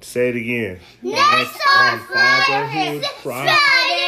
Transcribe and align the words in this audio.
Say 0.00 0.28
it 0.30 0.36
again. 0.36 0.80
Next 1.02 1.58
on 1.76 1.98
Fatherhood 2.00 3.04
Friday, 3.22 4.07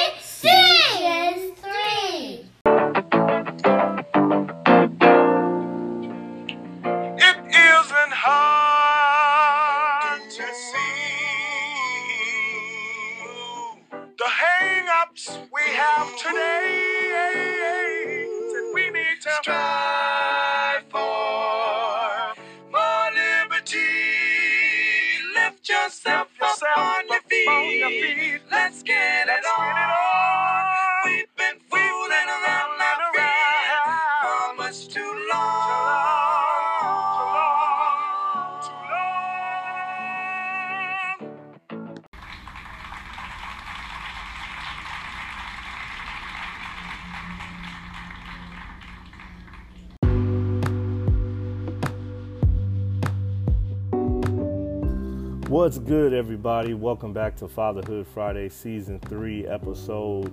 good, 55.91 56.15
everybody? 56.15 56.73
Welcome 56.73 57.13
back 57.13 57.35
to 57.39 57.49
Fatherhood 57.49 58.07
Friday, 58.07 58.49
Season 58.49 59.01
3, 59.01 59.49
Episode 59.49 60.33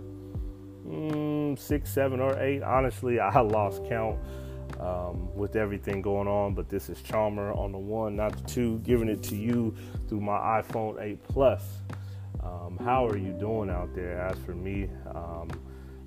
mm, 0.87 1.57
6, 1.57 1.91
7, 1.91 2.19
or 2.19 2.39
8. 2.39 2.61
Honestly, 2.61 3.19
I 3.19 3.39
lost 3.39 3.83
count 3.85 4.19
um, 4.79 5.35
with 5.35 5.55
everything 5.55 6.03
going 6.03 6.27
on, 6.27 6.53
but 6.53 6.69
this 6.69 6.89
is 6.89 7.01
Chalmer 7.01 7.53
on 7.53 7.71
the 7.71 7.79
one, 7.79 8.15
not 8.17 8.37
the 8.37 8.47
two, 8.47 8.77
giving 8.83 9.09
it 9.09 9.23
to 9.23 9.35
you 9.35 9.73
through 10.07 10.21
my 10.21 10.37
iPhone 10.61 11.01
8 11.01 11.23
Plus. 11.23 11.63
Um, 12.43 12.77
how 12.83 13.07
are 13.07 13.17
you 13.17 13.31
doing 13.31 13.71
out 13.71 13.95
there? 13.95 14.21
As 14.21 14.37
for 14.37 14.53
me, 14.53 14.87
um, 15.15 15.49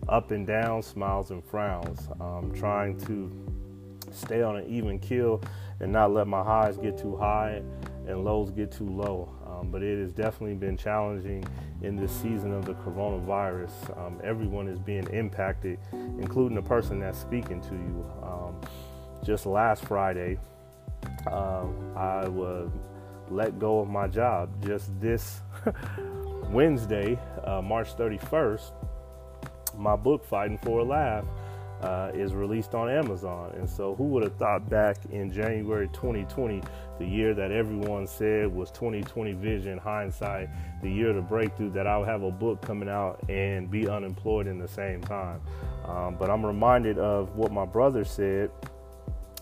up 0.08 0.30
and 0.30 0.46
down, 0.46 0.80
smiles 0.80 1.32
and 1.32 1.44
frowns. 1.44 2.08
Trying 2.56 3.00
to 3.00 3.32
stay 4.12 4.42
on 4.42 4.58
an 4.58 4.66
even 4.66 5.00
keel 5.00 5.42
and 5.80 5.90
not 5.90 6.12
let 6.12 6.28
my 6.28 6.44
highs 6.44 6.76
get 6.76 6.96
too 6.96 7.16
high 7.16 7.62
and 8.06 8.24
lows 8.24 8.50
get 8.50 8.70
too 8.70 8.88
low. 8.88 9.28
Um, 9.60 9.70
but 9.70 9.82
it 9.82 10.00
has 10.00 10.12
definitely 10.12 10.56
been 10.56 10.76
challenging 10.76 11.44
in 11.82 11.96
this 11.96 12.12
season 12.12 12.52
of 12.52 12.64
the 12.64 12.74
coronavirus. 12.74 13.98
Um, 13.98 14.20
everyone 14.24 14.68
is 14.68 14.78
being 14.78 15.06
impacted, 15.12 15.78
including 15.92 16.56
the 16.56 16.62
person 16.62 17.00
that's 17.00 17.18
speaking 17.18 17.60
to 17.62 17.74
you. 17.74 18.06
Um, 18.22 18.60
just 19.22 19.46
last 19.46 19.84
Friday, 19.84 20.38
um, 21.30 21.94
I 21.96 22.28
was 22.28 22.70
let 23.28 23.58
go 23.58 23.80
of 23.80 23.88
my 23.88 24.08
job. 24.08 24.50
Just 24.64 24.98
this 25.00 25.40
Wednesday, 26.50 27.18
uh, 27.44 27.62
March 27.62 27.94
31st, 27.96 28.72
my 29.76 29.96
book, 29.96 30.24
Fighting 30.24 30.58
for 30.58 30.80
a 30.80 30.84
Laugh, 30.84 31.24
uh, 31.82 32.10
is 32.12 32.34
released 32.34 32.74
on 32.74 32.90
Amazon. 32.90 33.52
And 33.56 33.68
so, 33.68 33.94
who 33.94 34.04
would 34.04 34.22
have 34.22 34.36
thought 34.36 34.68
back 34.68 34.98
in 35.10 35.32
January 35.32 35.88
2020, 35.92 36.62
the 36.98 37.06
year 37.06 37.34
that 37.34 37.50
everyone 37.50 38.06
said 38.06 38.54
was 38.54 38.70
2020 38.72 39.32
vision, 39.32 39.78
hindsight, 39.78 40.48
the 40.82 40.90
year 40.90 41.10
of 41.10 41.16
the 41.16 41.22
breakthrough, 41.22 41.70
that 41.70 41.86
I 41.86 41.96
would 41.96 42.08
have 42.08 42.22
a 42.22 42.30
book 42.30 42.60
coming 42.60 42.88
out 42.88 43.20
and 43.30 43.70
be 43.70 43.88
unemployed 43.88 44.46
in 44.46 44.58
the 44.58 44.68
same 44.68 45.00
time? 45.00 45.40
Um, 45.86 46.16
but 46.18 46.30
I'm 46.30 46.44
reminded 46.44 46.98
of 46.98 47.36
what 47.36 47.52
my 47.52 47.64
brother 47.64 48.04
said 48.04 48.50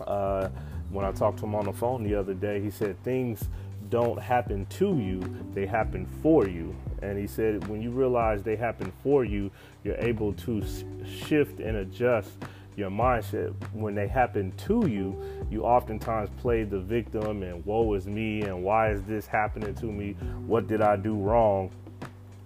uh, 0.07 0.49
when 0.89 1.05
I 1.05 1.11
talked 1.11 1.39
to 1.39 1.45
him 1.45 1.55
on 1.55 1.65
the 1.65 1.73
phone 1.73 2.03
the 2.03 2.15
other 2.15 2.33
day. 2.33 2.61
He 2.61 2.71
said, 2.71 3.01
Things 3.03 3.49
don't 3.89 4.21
happen 4.21 4.65
to 4.67 4.97
you, 4.97 5.21
they 5.53 5.65
happen 5.65 6.05
for 6.21 6.47
you. 6.47 6.75
And 7.01 7.17
he 7.17 7.27
said, 7.27 7.67
when 7.67 7.81
you 7.81 7.91
realize 7.91 8.43
they 8.43 8.55
happen 8.55 8.91
for 9.03 9.23
you, 9.23 9.51
you're 9.83 9.97
able 9.97 10.33
to 10.33 10.63
shift 11.05 11.59
and 11.59 11.77
adjust 11.77 12.31
your 12.75 12.89
mindset. 12.89 13.53
When 13.73 13.95
they 13.95 14.07
happen 14.07 14.53
to 14.67 14.87
you, 14.87 15.21
you 15.49 15.63
oftentimes 15.63 16.29
play 16.39 16.63
the 16.63 16.79
victim 16.79 17.43
and 17.43 17.65
woe 17.65 17.93
is 17.93 18.07
me 18.07 18.41
and 18.43 18.63
why 18.63 18.91
is 18.91 19.03
this 19.03 19.27
happening 19.27 19.75
to 19.75 19.85
me? 19.85 20.13
What 20.47 20.67
did 20.67 20.81
I 20.81 20.95
do 20.95 21.15
wrong? 21.15 21.71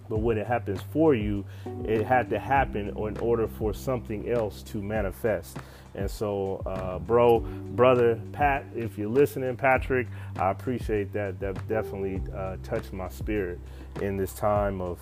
But 0.09 0.17
when 0.19 0.37
it 0.37 0.47
happens 0.47 0.81
for 0.91 1.15
you, 1.15 1.45
it 1.85 2.05
had 2.05 2.29
to 2.31 2.39
happen 2.39 2.89
in 2.89 3.17
order 3.17 3.47
for 3.47 3.73
something 3.73 4.29
else 4.29 4.61
to 4.63 4.81
manifest. 4.81 5.57
And 5.95 6.09
so, 6.09 6.61
uh, 6.65 6.99
bro, 6.99 7.39
brother 7.39 8.19
Pat, 8.31 8.65
if 8.75 8.97
you're 8.97 9.09
listening, 9.09 9.55
Patrick, 9.55 10.07
I 10.37 10.49
appreciate 10.49 11.13
that. 11.13 11.39
That 11.39 11.67
definitely 11.67 12.21
uh, 12.35 12.57
touched 12.63 12.93
my 12.93 13.09
spirit 13.09 13.59
in 14.01 14.17
this 14.17 14.33
time 14.33 14.81
of 14.81 14.99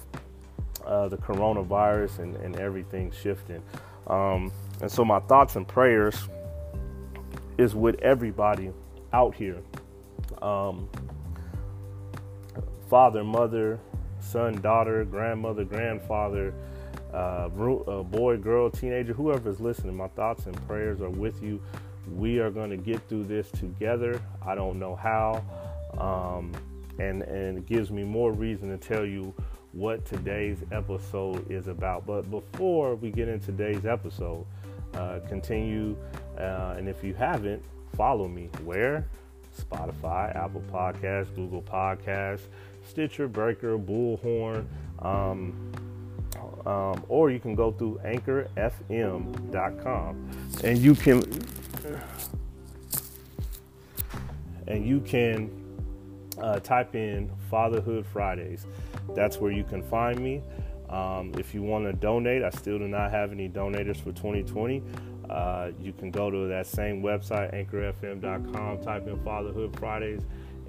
uh, 0.86 1.08
the 1.08 1.18
coronavirus 1.18 2.20
and, 2.20 2.36
and 2.38 2.60
everything 2.60 3.12
shifting. 3.12 3.64
Um, 4.08 4.52
and 4.82 4.92
so, 4.92 5.06
my 5.06 5.20
thoughts 5.22 5.56
and 5.56 5.68
prayers 5.68 6.28
is 7.58 7.76
with 7.76 8.00
everybody 8.02 8.72
out 9.14 9.36
here. 9.36 9.60
Um, 10.42 10.90
father, 12.90 13.24
mother, 13.24 13.80
son, 14.20 14.60
daughter, 14.62 15.06
grandmother, 15.06 15.64
grandfather, 15.64 16.54
uh, 17.14 17.50
uh, 17.50 18.04
boy, 18.04 18.38
girl, 18.38 18.70
teenager, 18.70 19.14
whoever 19.14 19.50
is 19.50 19.60
listening, 19.60 19.96
my 19.96 20.08
thoughts 20.10 20.46
and 20.46 20.68
prayers 20.68 21.02
are 21.02 21.10
with 21.10 21.42
you. 21.44 21.62
We 22.16 22.40
are 22.40 22.50
going 22.50 22.70
to 22.70 22.78
get 22.78 23.08
through 23.08 23.26
this 23.26 23.52
together. 23.52 24.22
I 24.46 24.56
don't 24.56 24.80
know 24.80 24.96
how. 24.96 25.44
Um, 25.98 26.54
and, 27.00 27.24
and 27.24 27.58
it 27.58 27.66
gives 27.66 27.92
me 27.92 28.04
more 28.04 28.32
reason 28.32 28.70
to 28.70 28.78
tell 28.78 29.06
you 29.06 29.34
what 29.74 30.06
today's 30.06 30.64
episode 30.72 31.50
is 31.50 31.68
about. 31.68 32.06
But 32.06 32.30
before 32.30 32.96
we 32.96 33.12
get 33.12 33.28
into 33.28 33.48
today's 33.48 33.86
episode, 33.86 34.46
uh, 34.94 35.20
continue. 35.28 35.96
Uh, 36.38 36.76
and 36.78 36.88
if 36.88 37.04
you 37.04 37.14
haven't, 37.14 37.64
follow 37.96 38.28
me. 38.28 38.50
Where? 38.64 39.08
Spotify, 39.58 40.36
Apple 40.36 40.64
Podcasts, 40.72 41.34
Google 41.36 41.62
Podcasts, 41.62 42.48
Stitcher, 42.88 43.28
Breaker, 43.28 43.78
Bullhorn. 43.78 44.66
Um, 45.00 45.71
um, 46.66 47.04
or 47.08 47.32
you 47.32 47.40
can 47.40 47.56
go 47.56 47.72
through 47.72 48.00
anchorfm.com 48.06 48.50
and 50.64 50.78
you 50.78 50.96
can 50.96 51.24
and 54.68 54.86
you 54.86 55.00
can 55.02 55.50
uh, 56.40 56.60
type 56.60 56.96
in 56.96 57.32
fatherhood 57.50 58.06
fridays. 58.06 58.66
That's 59.16 59.38
where 59.38 59.52
you 59.52 59.64
can 59.64 59.84
find 59.84 60.20
me. 60.20 60.42
Um, 60.90 61.34
if 61.38 61.54
you 61.54 61.62
want 61.62 61.86
to 61.86 61.94
donate 61.94 62.44
i 62.44 62.50
still 62.50 62.78
do 62.78 62.86
not 62.86 63.12
have 63.12 63.32
any 63.32 63.48
donators 63.48 63.96
for 63.96 64.12
2020 64.12 64.84
uh, 65.30 65.72
you 65.80 65.94
can 65.94 66.12
go 66.12 66.30
to 66.30 66.50
that 66.50 66.68
same 66.68 67.02
website 67.02 67.54
anchorfm.com 67.56 68.82
type 68.82 69.08
in 69.08 69.18
fatherhood 69.24 69.74
fridays 69.80 70.20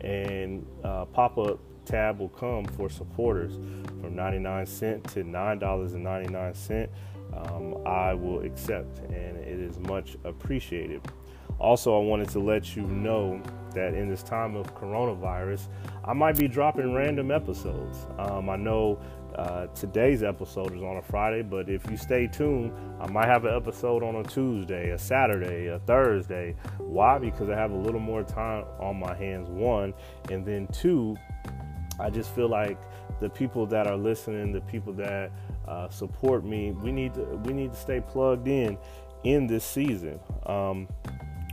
and 0.03 0.64
uh, 0.84 1.06
pop-up 1.06 1.59
tab 1.84 2.19
will 2.19 2.28
come 2.28 2.65
for 2.65 2.88
supporters 2.88 3.54
from 4.00 4.15
99 4.15 4.66
cent 4.66 5.04
to 5.04 5.22
$9.99 5.22 6.88
um, 7.34 7.76
i 7.87 8.12
will 8.12 8.41
accept 8.41 8.98
and 9.10 9.37
it 9.38 9.59
is 9.59 9.78
much 9.81 10.16
appreciated 10.25 11.00
also 11.59 11.97
i 11.97 12.03
wanted 12.03 12.28
to 12.28 12.38
let 12.38 12.76
you 12.76 12.82
know 12.82 13.41
that 13.75 13.94
in 13.94 14.09
this 14.09 14.22
time 14.22 14.54
of 14.54 14.75
coronavirus 14.75 15.69
i 16.04 16.12
might 16.12 16.37
be 16.37 16.47
dropping 16.47 16.92
random 16.92 17.31
episodes 17.31 18.06
um, 18.18 18.51
i 18.51 18.56
know 18.56 18.98
uh, 19.36 19.66
today's 19.68 20.22
episode 20.22 20.74
is 20.74 20.83
on 20.83 20.98
a 20.98 21.03
Friday, 21.03 21.42
but 21.42 21.68
if 21.68 21.91
you 21.91 21.97
stay 21.97 22.27
tuned, 22.27 22.72
I 23.01 23.10
might 23.10 23.27
have 23.27 23.45
an 23.45 23.54
episode 23.54 24.03
on 24.03 24.16
a 24.16 24.22
Tuesday, 24.22 24.91
a 24.91 24.98
Saturday, 24.98 25.68
a 25.68 25.78
Thursday. 25.80 26.54
Why? 26.78 27.18
Because 27.18 27.48
I 27.48 27.56
have 27.56 27.71
a 27.71 27.77
little 27.77 28.01
more 28.01 28.22
time 28.22 28.65
on 28.78 28.98
my 29.01 29.15
hands, 29.15 29.48
one. 29.48 29.95
And 30.30 30.45
then 30.45 30.66
two, 30.68 31.16
I 32.03 32.10
just 32.10 32.34
feel 32.34 32.49
like 32.49 32.78
the 33.21 33.31
people 33.31 33.66
that 33.66 33.87
are 33.87 33.97
listening, 33.97 34.53
the 34.53 34.60
people 34.63 34.93
that 34.95 35.31
uh, 35.69 35.89
support 35.89 36.45
me, 36.45 36.72
we 36.72 36.93
need 36.93 37.15
to 37.15 37.22
we 37.45 37.53
need 37.53 37.72
to 37.72 37.78
stay 37.78 38.01
plugged 38.01 38.49
in 38.49 38.77
in 39.25 39.47
this 39.47 39.65
season. 39.65 40.19
Um, 40.47 40.89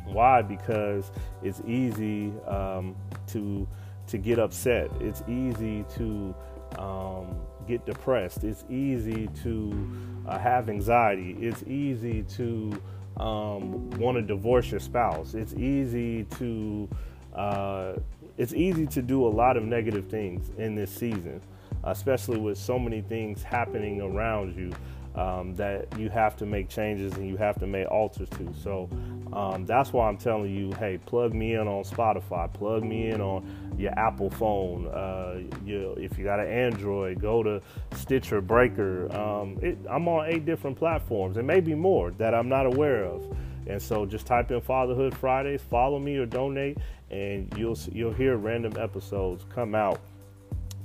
why? 0.06 0.42
Because 0.42 1.12
it's 1.44 1.62
easy 1.68 2.34
um, 2.48 2.96
to 3.28 3.68
to 4.08 4.18
get 4.18 4.40
upset. 4.40 4.90
It's 5.00 5.22
easy 5.28 5.86
to 5.98 6.36
um, 6.78 7.38
get 7.68 7.86
depressed. 7.86 8.44
It's 8.44 8.66
easy 8.70 9.28
to 9.44 9.92
uh, 10.28 10.40
have 10.40 10.70
anxiety. 10.70 11.38
It's 11.40 11.64
easy 11.64 12.24
to 12.24 12.82
um, 13.18 13.90
want 13.92 14.18
to 14.18 14.22
divorce 14.24 14.72
your 14.72 14.80
spouse. 14.80 15.36
It's 15.36 15.54
easy 15.54 16.24
to 16.40 16.90
uh, 17.36 17.94
it's 18.40 18.54
easy 18.54 18.88
to 18.88 19.02
do 19.02 19.28
a 19.28 19.30
lot 19.30 19.58
of 19.58 19.64
negative 19.64 20.08
things 20.08 20.50
in 20.58 20.74
this 20.74 20.90
season, 20.90 21.42
especially 21.84 22.40
with 22.40 22.58
so 22.58 22.80
many 22.80 23.02
things 23.02 23.44
happening 23.44 24.02
around 24.02 24.56
you 24.56 24.72
um, 25.20 25.54
that 25.56 25.88
you 26.00 26.10
have 26.10 26.38
to 26.38 26.46
make 26.46 26.70
changes 26.70 27.14
and 27.16 27.28
you 27.28 27.36
have 27.36 27.60
to 27.60 27.68
make 27.68 27.92
alters 27.92 28.30
to. 28.30 28.50
So 28.64 28.90
um, 29.34 29.66
that's 29.66 29.92
why 29.92 30.08
I'm 30.08 30.16
telling 30.16 30.56
you, 30.56 30.72
hey, 30.80 31.00
plug 31.06 31.34
me 31.34 31.56
in 31.56 31.68
on 31.68 31.84
Spotify, 31.84 32.52
plug 32.54 32.84
me 32.86 33.10
in 33.10 33.20
on 33.20 33.76
your 33.78 33.92
Apple 34.00 34.30
phone. 34.30 34.88
Uh, 34.88 35.42
you, 35.66 35.94
if 36.00 36.18
you 36.18 36.24
got 36.24 36.40
an 36.40 36.48
Android, 36.48 37.20
go 37.20 37.44
to 37.44 37.62
Stitcher, 37.94 38.40
Breaker. 38.40 39.14
Um, 39.14 39.60
it, 39.62 39.78
I'm 39.90 40.08
on 40.08 40.28
eight 40.28 40.46
different 40.46 40.78
platforms, 40.78 41.36
and 41.36 41.46
maybe 41.46 41.76
more 41.76 42.12
that 42.12 42.34
I'm 42.34 42.48
not 42.48 42.66
aware 42.66 43.04
of. 43.04 43.36
And 43.70 43.80
so 43.80 44.06
just 44.06 44.26
type 44.26 44.52
in 44.52 44.62
Fatherhood 44.62 45.16
Fridays, 45.16 45.62
follow 45.62 46.00
me 46.00 46.18
or 46.18 46.26
donate, 46.26 46.80
and 47.12 47.54
you'll 47.56 47.78
you'll 47.92 48.14
hear 48.14 48.36
random 48.36 48.74
episodes 48.78 49.46
come 49.54 49.76
out 49.76 50.02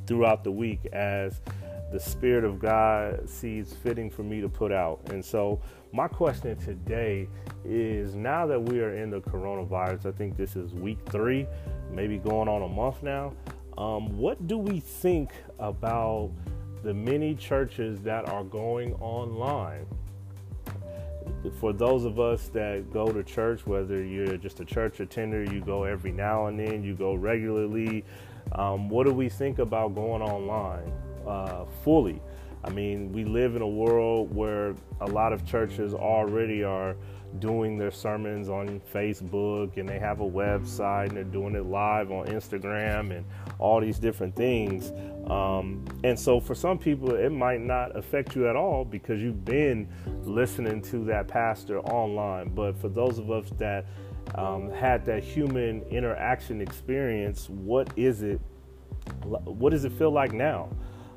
throughout 0.06 0.44
the 0.44 0.52
week 0.52 0.84
as 0.92 1.40
the 1.92 1.98
Spirit 1.98 2.44
of 2.44 2.58
God 2.58 3.28
sees 3.28 3.72
fitting 3.72 4.10
for 4.10 4.22
me 4.22 4.40
to 4.42 4.48
put 4.48 4.70
out. 4.70 5.00
And 5.10 5.24
so, 5.24 5.62
my 5.92 6.08
question 6.08 6.56
today 6.58 7.26
is 7.64 8.14
now 8.14 8.46
that 8.46 8.60
we 8.60 8.80
are 8.80 8.94
in 8.94 9.10
the 9.10 9.20
coronavirus, 9.20 10.06
I 10.06 10.12
think 10.12 10.36
this 10.36 10.54
is 10.54 10.74
week 10.74 10.98
three, 11.08 11.46
maybe 11.90 12.18
going 12.18 12.48
on 12.48 12.62
a 12.62 12.68
month 12.68 13.02
now. 13.02 13.32
Um, 13.78 14.18
what 14.18 14.46
do 14.46 14.58
we 14.58 14.80
think 14.80 15.30
about 15.58 16.30
the 16.82 16.92
many 16.92 17.34
churches 17.34 18.00
that 18.02 18.28
are 18.28 18.44
going 18.44 18.92
online? 18.94 19.86
For 21.60 21.72
those 21.72 22.04
of 22.04 22.18
us 22.18 22.48
that 22.50 22.92
go 22.92 23.12
to 23.12 23.22
church, 23.22 23.66
whether 23.66 24.02
you're 24.02 24.36
just 24.36 24.60
a 24.60 24.64
church 24.64 25.00
attender, 25.00 25.44
you 25.44 25.60
go 25.60 25.84
every 25.84 26.12
now 26.12 26.46
and 26.46 26.58
then, 26.58 26.82
you 26.82 26.94
go 26.94 27.14
regularly, 27.14 28.04
um, 28.52 28.88
what 28.88 29.06
do 29.06 29.12
we 29.12 29.28
think 29.28 29.58
about 29.58 29.94
going 29.94 30.22
online? 30.22 30.92
uh, 31.26 31.64
fully. 31.82 32.20
I 32.64 32.70
mean, 32.70 33.12
we 33.12 33.24
live 33.24 33.56
in 33.56 33.62
a 33.62 33.68
world 33.68 34.34
where 34.34 34.74
a 35.00 35.06
lot 35.06 35.32
of 35.32 35.44
churches 35.46 35.92
already 35.92 36.64
are 36.64 36.96
doing 37.38 37.78
their 37.78 37.90
sermons 37.90 38.48
on 38.48 38.80
Facebook 38.92 39.76
and 39.76 39.88
they 39.88 39.98
have 39.98 40.20
a 40.20 40.28
website 40.28 41.08
and 41.08 41.16
they're 41.16 41.24
doing 41.24 41.54
it 41.54 41.66
live 41.66 42.10
on 42.10 42.26
Instagram 42.26 43.16
and 43.16 43.24
all 43.58 43.80
these 43.80 43.98
different 43.98 44.34
things. 44.36 44.92
Um, 45.30 45.84
and 46.04 46.18
so, 46.18 46.40
for 46.40 46.54
some 46.54 46.78
people, 46.78 47.14
it 47.14 47.30
might 47.30 47.60
not 47.60 47.96
affect 47.96 48.36
you 48.36 48.48
at 48.48 48.56
all 48.56 48.84
because 48.84 49.20
you've 49.20 49.44
been 49.44 49.88
listening 50.22 50.82
to 50.82 51.04
that 51.04 51.28
pastor 51.28 51.80
online. 51.80 52.50
But 52.50 52.76
for 52.76 52.88
those 52.88 53.18
of 53.18 53.30
us 53.30 53.50
that 53.58 53.86
um, 54.34 54.70
had 54.70 55.04
that 55.06 55.22
human 55.22 55.82
interaction 55.84 56.60
experience, 56.60 57.48
what 57.48 57.88
is 57.96 58.22
it? 58.22 58.40
What 59.22 59.70
does 59.70 59.84
it 59.84 59.92
feel 59.92 60.10
like 60.10 60.32
now? 60.32 60.68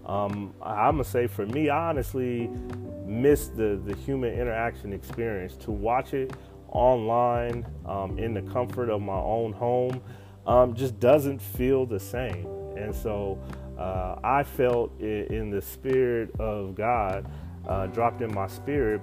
Um, 0.07 0.53
I'm 0.61 0.95
gonna 0.95 1.03
say 1.03 1.27
for 1.27 1.45
me, 1.45 1.69
I 1.69 1.89
honestly 1.89 2.49
miss 3.05 3.47
the 3.47 3.79
the 3.85 3.95
human 3.95 4.33
interaction 4.33 4.93
experience. 4.93 5.55
To 5.57 5.71
watch 5.71 6.13
it 6.13 6.33
online 6.69 7.65
um, 7.85 8.17
in 8.17 8.33
the 8.33 8.41
comfort 8.41 8.89
of 8.89 9.01
my 9.01 9.17
own 9.17 9.53
home 9.53 10.01
um, 10.45 10.73
just 10.73 10.99
doesn't 10.99 11.39
feel 11.39 11.85
the 11.85 11.99
same. 11.99 12.47
And 12.77 12.95
so 12.95 13.39
uh, 13.77 14.15
I 14.23 14.43
felt 14.43 14.99
in 14.99 15.49
the 15.49 15.61
spirit 15.61 16.31
of 16.39 16.75
God 16.75 17.29
uh, 17.67 17.87
dropped 17.87 18.21
in 18.21 18.33
my 18.33 18.47
spirit 18.47 19.01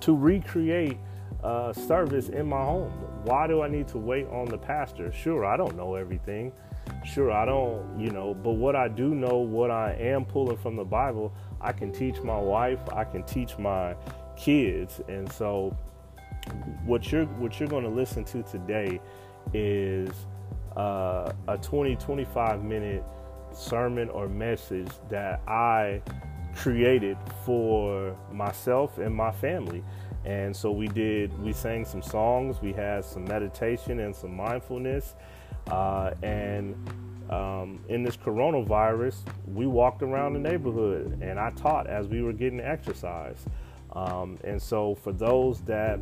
to 0.00 0.16
recreate 0.16 0.98
uh, 1.42 1.72
service 1.72 2.28
in 2.28 2.46
my 2.46 2.62
home. 2.62 2.90
Why 3.24 3.46
do 3.46 3.62
I 3.62 3.68
need 3.68 3.88
to 3.88 3.98
wait 3.98 4.26
on 4.28 4.46
the 4.46 4.58
pastor? 4.58 5.12
Sure, 5.12 5.44
I 5.44 5.56
don't 5.56 5.76
know 5.76 5.94
everything. 5.94 6.52
Sure, 7.04 7.30
I 7.30 7.44
don't, 7.44 7.98
you 7.98 8.10
know, 8.10 8.34
but 8.34 8.52
what 8.52 8.74
I 8.76 8.88
do 8.88 9.14
know, 9.14 9.38
what 9.38 9.70
I 9.70 9.92
am 9.92 10.24
pulling 10.24 10.56
from 10.56 10.76
the 10.76 10.84
Bible, 10.84 11.32
I 11.60 11.72
can 11.72 11.92
teach 11.92 12.20
my 12.22 12.38
wife, 12.38 12.80
I 12.92 13.04
can 13.04 13.22
teach 13.24 13.58
my 13.58 13.94
kids. 14.36 15.00
And 15.08 15.30
so 15.30 15.76
what 16.84 17.10
you're 17.12 17.26
what 17.26 17.58
you're 17.58 17.68
going 17.68 17.84
to 17.84 17.90
listen 17.90 18.24
to 18.24 18.42
today 18.42 19.00
is 19.52 20.10
uh, 20.76 21.32
a 21.48 21.58
20 21.58 21.96
25 21.96 22.64
minute 22.64 23.04
sermon 23.52 24.08
or 24.10 24.28
message 24.28 24.90
that 25.08 25.40
I 25.46 26.02
created 26.54 27.16
for 27.44 28.16
myself 28.32 28.98
and 28.98 29.14
my 29.14 29.30
family. 29.30 29.84
And 30.24 30.56
so 30.56 30.72
we 30.72 30.88
did, 30.88 31.38
we 31.42 31.52
sang 31.52 31.84
some 31.84 32.02
songs, 32.02 32.62
we 32.62 32.72
had 32.72 33.04
some 33.04 33.24
meditation 33.24 34.00
and 34.00 34.14
some 34.14 34.34
mindfulness. 34.34 35.14
Uh, 35.68 36.12
and 36.22 36.74
um, 37.30 37.80
in 37.88 38.02
this 38.02 38.16
coronavirus, 38.16 39.16
we 39.46 39.66
walked 39.66 40.02
around 40.02 40.34
the 40.34 40.38
neighborhood 40.38 41.20
and 41.22 41.38
I 41.38 41.50
taught 41.50 41.86
as 41.86 42.06
we 42.06 42.22
were 42.22 42.32
getting 42.32 42.60
exercise. 42.60 43.44
Um, 43.92 44.38
and 44.44 44.60
so, 44.60 44.94
for 44.96 45.12
those 45.12 45.60
that 45.62 46.00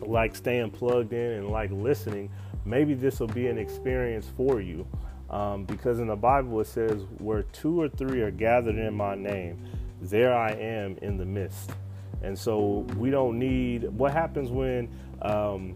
like 0.00 0.36
staying 0.36 0.70
plugged 0.70 1.12
in 1.12 1.32
and 1.32 1.48
like 1.48 1.70
listening, 1.72 2.30
maybe 2.64 2.94
this 2.94 3.20
will 3.20 3.26
be 3.28 3.48
an 3.48 3.58
experience 3.58 4.30
for 4.36 4.60
you. 4.60 4.86
Um, 5.30 5.64
because 5.64 5.98
in 5.98 6.06
the 6.06 6.16
Bible 6.16 6.60
it 6.60 6.68
says, 6.68 7.02
Where 7.18 7.42
two 7.42 7.80
or 7.80 7.88
three 7.88 8.20
are 8.20 8.30
gathered 8.30 8.76
in 8.76 8.94
my 8.94 9.14
name, 9.16 9.64
there 10.00 10.36
I 10.36 10.50
am 10.50 10.96
in 11.02 11.16
the 11.16 11.24
midst. 11.24 11.72
And 12.22 12.38
so, 12.38 12.86
we 12.96 13.10
don't 13.10 13.38
need 13.38 13.84
what 13.84 14.12
happens 14.12 14.50
when 14.50 14.88
um, 15.22 15.74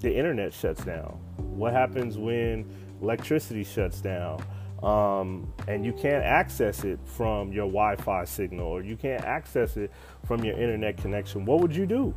the 0.00 0.14
internet 0.14 0.52
shuts 0.52 0.84
down 0.84 1.18
what 1.56 1.72
happens 1.72 2.18
when 2.18 2.66
electricity 3.02 3.64
shuts 3.64 4.00
down? 4.00 4.42
Um, 4.82 5.52
and 5.68 5.84
you 5.86 5.92
can't 5.92 6.22
access 6.22 6.84
it 6.84 7.00
from 7.04 7.50
your 7.50 7.66
Wi-Fi 7.66 8.24
signal, 8.24 8.66
or 8.66 8.82
you 8.82 8.96
can't 8.96 9.24
access 9.24 9.76
it 9.76 9.90
from 10.26 10.44
your 10.44 10.54
internet 10.54 10.98
connection. 10.98 11.46
What 11.46 11.60
would 11.60 11.74
you 11.74 11.86
do? 11.86 12.14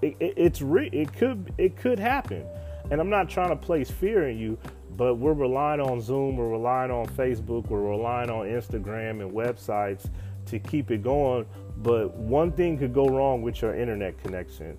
It, 0.00 0.16
it, 0.20 0.34
it's 0.36 0.62
re- 0.62 0.90
it 0.92 1.12
could 1.12 1.52
it 1.58 1.76
could 1.76 1.98
happen, 1.98 2.46
and 2.90 3.00
I'm 3.00 3.10
not 3.10 3.28
trying 3.28 3.48
to 3.48 3.56
place 3.56 3.90
fear 3.90 4.28
in 4.28 4.38
you, 4.38 4.56
but 4.96 5.16
we're 5.16 5.32
relying 5.32 5.80
on 5.80 6.00
Zoom, 6.00 6.36
we're 6.36 6.50
relying 6.50 6.92
on 6.92 7.06
Facebook, 7.06 7.66
we're 7.66 7.80
relying 7.80 8.30
on 8.30 8.46
Instagram 8.46 9.20
and 9.20 9.32
websites 9.32 10.08
to 10.46 10.60
keep 10.60 10.92
it 10.92 11.02
going. 11.02 11.46
But 11.78 12.14
one 12.14 12.52
thing 12.52 12.78
could 12.78 12.94
go 12.94 13.08
wrong 13.08 13.42
with 13.42 13.60
your 13.60 13.74
internet 13.74 14.22
connection, 14.22 14.78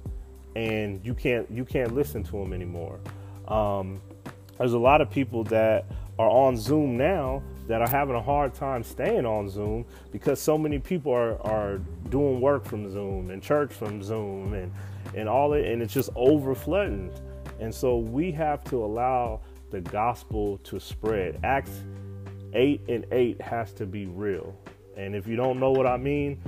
and 0.56 1.04
you 1.06 1.14
can't 1.14 1.50
you 1.52 1.66
can't 1.66 1.94
listen 1.94 2.24
to 2.24 2.32
them 2.32 2.54
anymore. 2.54 3.00
Um, 3.48 4.02
there's 4.58 4.74
a 4.74 4.80
lot 4.80 5.02
of 5.02 5.10
people 5.10 5.44
that 5.46 5.86
are 6.20 6.30
on 6.30 6.58
Zoom 6.58 6.98
now 6.98 7.42
that 7.68 7.82
are 7.82 7.90
having 7.90 8.16
a 8.16 8.22
hard 8.22 8.54
time 8.54 8.84
staying 8.84 9.26
on 9.26 9.50
Zoom 9.50 9.86
because 10.12 10.40
so 10.40 10.58
many 10.58 10.80
people 10.80 11.12
are, 11.12 11.42
are 11.42 11.78
doing 12.10 12.42
work 12.42 12.66
from 12.66 12.92
Zoom 12.92 13.30
and 13.30 13.42
church 13.42 13.74
from 13.74 14.04
Zoom 14.04 14.54
and, 14.54 14.72
and 15.16 15.30
all 15.30 15.54
it, 15.54 15.66
and 15.66 15.82
it's 15.82 15.94
just 15.94 16.14
overflooding. 16.14 17.12
And 17.60 17.74
so 17.74 17.98
we 17.98 18.32
have 18.32 18.64
to 18.66 18.84
allow 18.84 19.42
the 19.72 19.82
gospel 19.82 20.60
to 20.66 20.80
spread. 20.80 21.40
Acts 21.44 21.84
8 22.54 22.82
and 22.90 23.06
8 23.12 23.42
has 23.42 23.74
to 23.74 23.86
be 23.86 24.06
real. 24.06 24.56
And 24.96 25.16
if 25.16 25.26
you 25.26 25.36
don't 25.36 25.60
know 25.60 25.72
what 25.72 25.88
I 25.88 25.98
mean, 25.98 26.40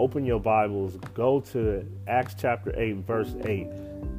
open 0.00 0.24
your 0.24 0.40
Bibles, 0.40 0.96
go 1.12 1.40
to 1.52 1.86
Acts 2.08 2.34
chapter 2.38 2.72
8, 2.74 2.96
verse 3.06 3.34
8 3.44 3.66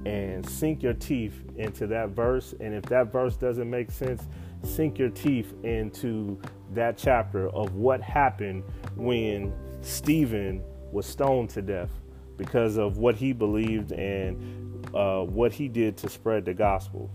and 0.05 0.47
sink 0.47 0.83
your 0.83 0.93
teeth 0.93 1.33
into 1.57 1.87
that 1.87 2.09
verse. 2.09 2.53
And 2.59 2.75
if 2.75 2.83
that 2.83 3.11
verse 3.11 3.35
doesn't 3.35 3.67
make 3.67 3.89
sense, 3.89 4.21
sink 4.63 4.99
your 4.99 5.09
teeth 5.09 5.55
into 5.63 6.39
that 6.75 6.99
chapter 6.99 7.49
of 7.49 7.73
what 7.73 7.99
happened 7.99 8.63
when 8.95 9.51
Stephen 9.81 10.61
was 10.91 11.07
stoned 11.07 11.49
to 11.51 11.63
death 11.63 11.89
because 12.37 12.77
of 12.77 12.97
what 12.97 13.15
he 13.15 13.33
believed 13.33 13.91
and 13.91 14.87
uh, 14.95 15.21
what 15.21 15.51
he 15.51 15.67
did 15.67 15.97
to 15.97 16.09
spread 16.09 16.45
the 16.45 16.53
gospel. 16.53 17.09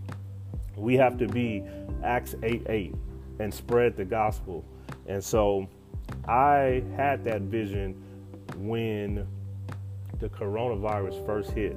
We 0.76 0.96
have 0.96 1.18
to 1.18 1.28
be 1.28 1.62
Acts 2.02 2.34
8 2.42 2.66
8 2.68 2.94
and 3.38 3.54
spread 3.54 3.96
the 3.96 4.04
gospel. 4.04 4.64
And 5.06 5.22
so 5.22 5.68
I 6.26 6.82
had 6.96 7.22
that 7.24 7.42
vision 7.42 8.02
when 8.56 9.26
the 10.18 10.28
coronavirus 10.28 11.24
first 11.26 11.50
hit. 11.50 11.76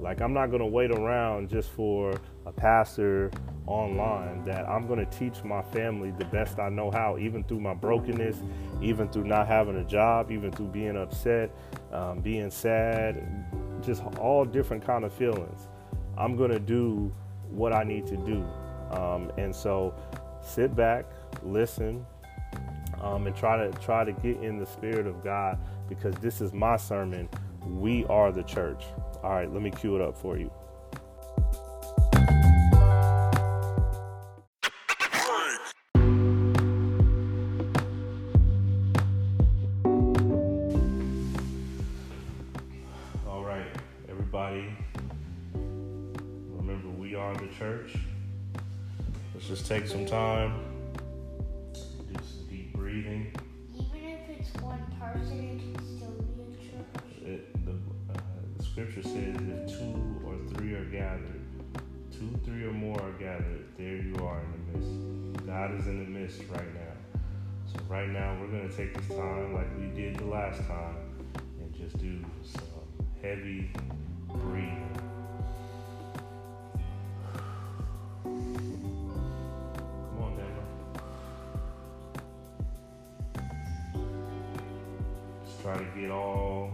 Like, 0.00 0.20
I'm 0.20 0.32
not 0.32 0.46
going 0.46 0.60
to 0.60 0.66
wait 0.66 0.90
around 0.90 1.50
just 1.50 1.70
for 1.70 2.18
a 2.46 2.52
pastor 2.52 3.30
online, 3.66 4.44
that 4.44 4.68
I'm 4.68 4.86
going 4.86 4.98
to 4.98 5.18
teach 5.18 5.44
my 5.44 5.62
family 5.62 6.10
the 6.18 6.24
best 6.26 6.58
I 6.58 6.68
know 6.68 6.90
how, 6.90 7.18
even 7.18 7.44
through 7.44 7.60
my 7.60 7.74
brokenness, 7.74 8.42
even 8.82 9.08
through 9.08 9.24
not 9.24 9.46
having 9.46 9.76
a 9.76 9.84
job, 9.84 10.30
even 10.30 10.50
through 10.50 10.68
being 10.68 10.96
upset, 10.96 11.54
um, 11.92 12.20
being 12.20 12.50
sad, 12.50 13.22
just 13.82 14.02
all 14.18 14.44
different 14.44 14.84
kind 14.84 15.04
of 15.04 15.12
feelings. 15.12 15.68
I'm 16.16 16.36
going 16.36 16.50
to 16.50 16.58
do 16.58 17.12
what 17.50 17.72
I 17.72 17.84
need 17.84 18.06
to 18.08 18.16
do. 18.16 18.44
Um, 18.90 19.30
and 19.38 19.54
so 19.54 19.94
sit 20.42 20.74
back, 20.74 21.04
listen, 21.42 22.04
um, 23.00 23.26
and 23.26 23.36
try 23.36 23.56
to 23.56 23.70
try 23.78 24.04
to 24.04 24.12
get 24.12 24.42
in 24.42 24.58
the 24.58 24.66
spirit 24.66 25.06
of 25.06 25.22
God 25.22 25.58
because 25.90 26.14
this 26.22 26.40
is 26.40 26.54
my 26.54 26.78
sermon. 26.78 27.28
We 27.66 28.06
are 28.06 28.32
the 28.32 28.44
church. 28.44 28.84
All 29.22 29.32
right, 29.32 29.52
let 29.52 29.60
me 29.60 29.70
cue 29.70 29.96
it 29.96 30.00
up 30.00 30.16
for 30.16 30.38
you. 30.38 30.50
Two, 62.20 62.38
three 62.44 62.64
or 62.64 62.72
more 62.72 63.00
are 63.00 63.12
gathered, 63.12 63.64
there 63.78 63.96
you 63.96 64.14
are 64.22 64.42
in 64.42 64.52
the 64.52 64.78
midst. 64.78 65.46
God 65.46 65.74
is 65.74 65.86
in 65.86 66.04
the 66.04 66.10
midst 66.10 66.42
right 66.50 66.74
now. 66.74 67.22
So 67.72 67.82
right 67.88 68.10
now, 68.10 68.36
we're 68.38 68.48
going 68.48 68.68
to 68.68 68.76
take 68.76 68.94
this 68.94 69.16
time 69.16 69.54
like 69.54 69.66
we 69.78 69.86
did 69.86 70.16
the 70.16 70.26
last 70.26 70.58
time 70.66 70.96
and 71.34 71.74
just 71.74 71.96
do 71.96 72.22
some 72.44 72.62
heavy 73.22 73.70
breathing. 74.28 74.86
Try 85.62 85.76
to 85.76 86.00
get 86.00 86.10
all, 86.10 86.70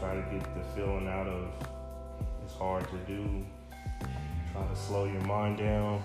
try 0.00 0.14
to 0.16 0.24
get 0.32 0.42
the 0.42 0.64
feeling 0.74 1.06
out 1.06 1.28
of 1.28 1.75
hard 2.58 2.88
to 2.88 2.96
do. 3.06 3.44
Try 4.52 4.66
to 4.66 4.76
slow 4.76 5.04
your 5.04 5.20
mind 5.22 5.58
down. 5.58 6.02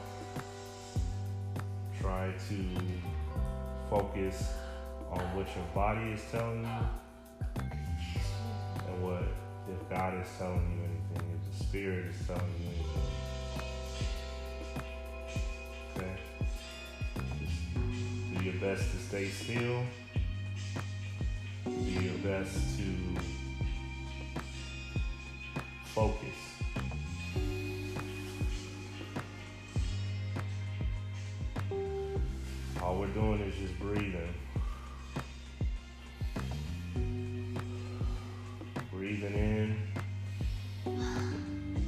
Try 2.00 2.34
to 2.50 2.78
focus 3.90 4.54
on 5.10 5.20
what 5.36 5.48
your 5.56 5.66
body 5.74 6.12
is 6.12 6.22
telling 6.32 6.64
you 6.64 7.66
and 8.88 9.04
what 9.04 9.24
if 9.70 9.90
God 9.90 10.22
is 10.22 10.28
telling 10.38 10.60
you 10.72 10.84
anything, 10.84 11.30
if 11.36 11.58
the 11.58 11.64
Spirit 11.64 12.06
is 12.08 12.28
telling 12.28 12.54
you 12.60 12.68
anything. 12.68 13.02
Okay? 15.96 16.16
Just 17.40 18.38
do 18.38 18.44
your 18.44 18.56
best 18.56 18.92
to 18.92 18.98
stay 18.98 19.28
still. 19.30 19.84
Do 21.66 22.02
your 22.02 22.18
best 22.18 22.78
to 22.78 23.41
focus. 25.94 26.36
All 32.82 32.98
we're 32.98 33.08
doing 33.08 33.42
is 33.42 33.56
just 33.58 33.78
breathing. 33.78 34.34
Breathing 38.90 39.34
in, 39.34 39.78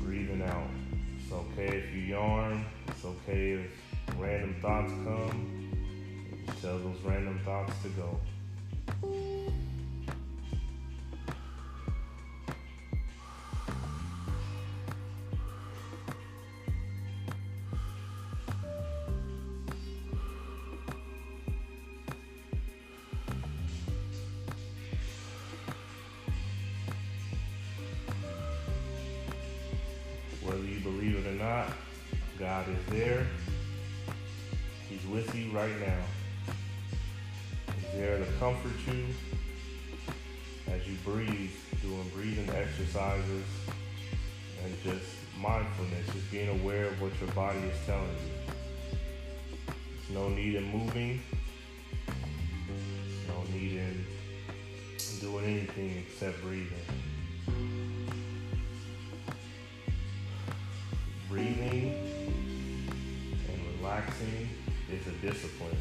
breathing 0.03 0.43
out. 0.43 0.67
It's 1.17 1.31
okay 1.31 1.77
if 1.77 1.93
you 1.93 2.01
yawn, 2.01 2.65
It's 2.89 3.05
okay 3.05 3.53
if 3.53 3.71
random 4.17 4.55
thoughts 4.61 4.91
come. 4.91 5.71
Just 6.45 6.61
tell 6.61 6.77
those 6.77 6.99
random 7.05 7.39
thoughts 7.45 7.81
to 7.83 7.89
go. 7.89 8.19
Your 47.23 47.33
body 47.33 47.59
is 47.59 47.77
telling 47.85 48.03
you. 48.03 48.53
There's 49.65 50.09
no 50.09 50.27
need 50.27 50.55
in 50.55 50.65
moving, 50.65 51.21
no 53.29 53.43
need 53.53 53.77
in 53.77 54.05
doing 55.21 55.45
anything 55.45 56.03
except 56.05 56.41
breathing. 56.41 56.67
breathing 61.29 61.95
and 63.49 63.79
relaxing 63.79 64.49
is 64.91 65.07
a 65.07 65.11
discipline. 65.25 65.77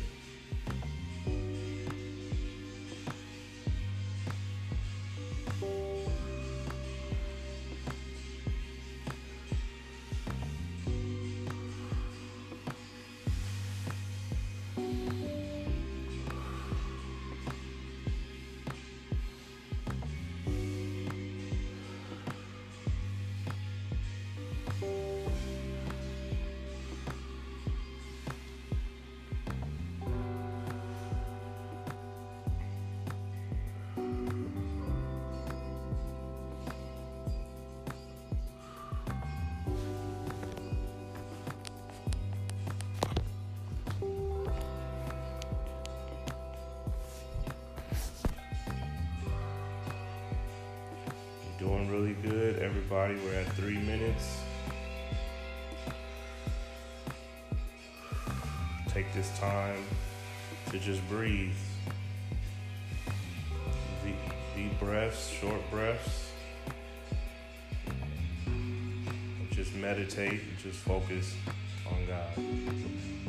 Doing 51.62 51.88
really 51.88 52.14
good, 52.28 52.59
everybody. 52.59 53.14
We're 53.25 53.35
at 53.38 53.47
three 53.52 53.78
minutes. 53.78 54.40
Take 58.88 59.12
this 59.14 59.31
time 59.38 59.78
to 60.73 60.81
just 60.81 61.09
breathe. 61.09 61.54
Deep, 64.04 64.16
deep 64.57 64.81
breaths, 64.81 65.28
short 65.28 65.61
breaths. 65.71 66.33
Just 69.52 69.73
meditate 69.76 70.40
just 70.61 70.78
focus 70.81 71.37
on 71.92 72.04
God. 72.07 73.22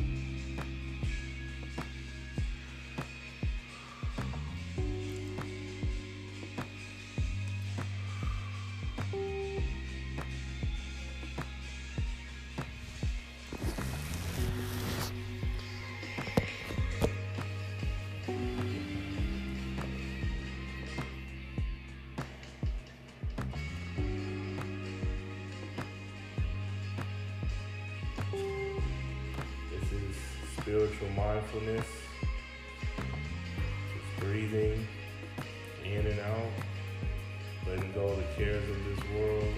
Cares 38.37 38.67
of 38.67 38.83
this 38.85 38.99
world. 39.11 39.53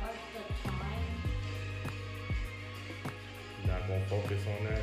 What's 0.00 0.16
the 0.32 0.68
time? 0.68 1.04
You're 3.62 3.72
not 3.74 3.86
gonna 3.86 4.06
focus 4.06 4.42
on 4.46 4.64
that. 4.64 4.82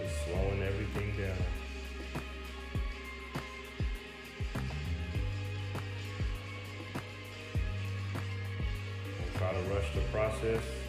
Just 0.00 0.24
slowing 0.26 0.62
everything 0.62 1.16
down. 1.18 1.36
Don't 9.18 9.34
try 9.38 9.52
to 9.52 9.74
rush 9.74 9.92
the 9.94 10.02
process. 10.12 10.79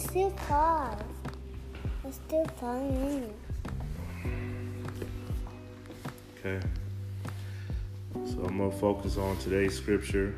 It's 0.00 0.08
still 0.08 0.30
five. 0.30 0.96
It's 2.04 2.16
still 2.26 2.46
minutes. 2.62 3.34
Okay. 6.38 6.58
So 8.14 8.44
I'm 8.46 8.56
gonna 8.56 8.70
focus 8.70 9.18
on 9.18 9.36
today's 9.36 9.76
scripture. 9.76 10.34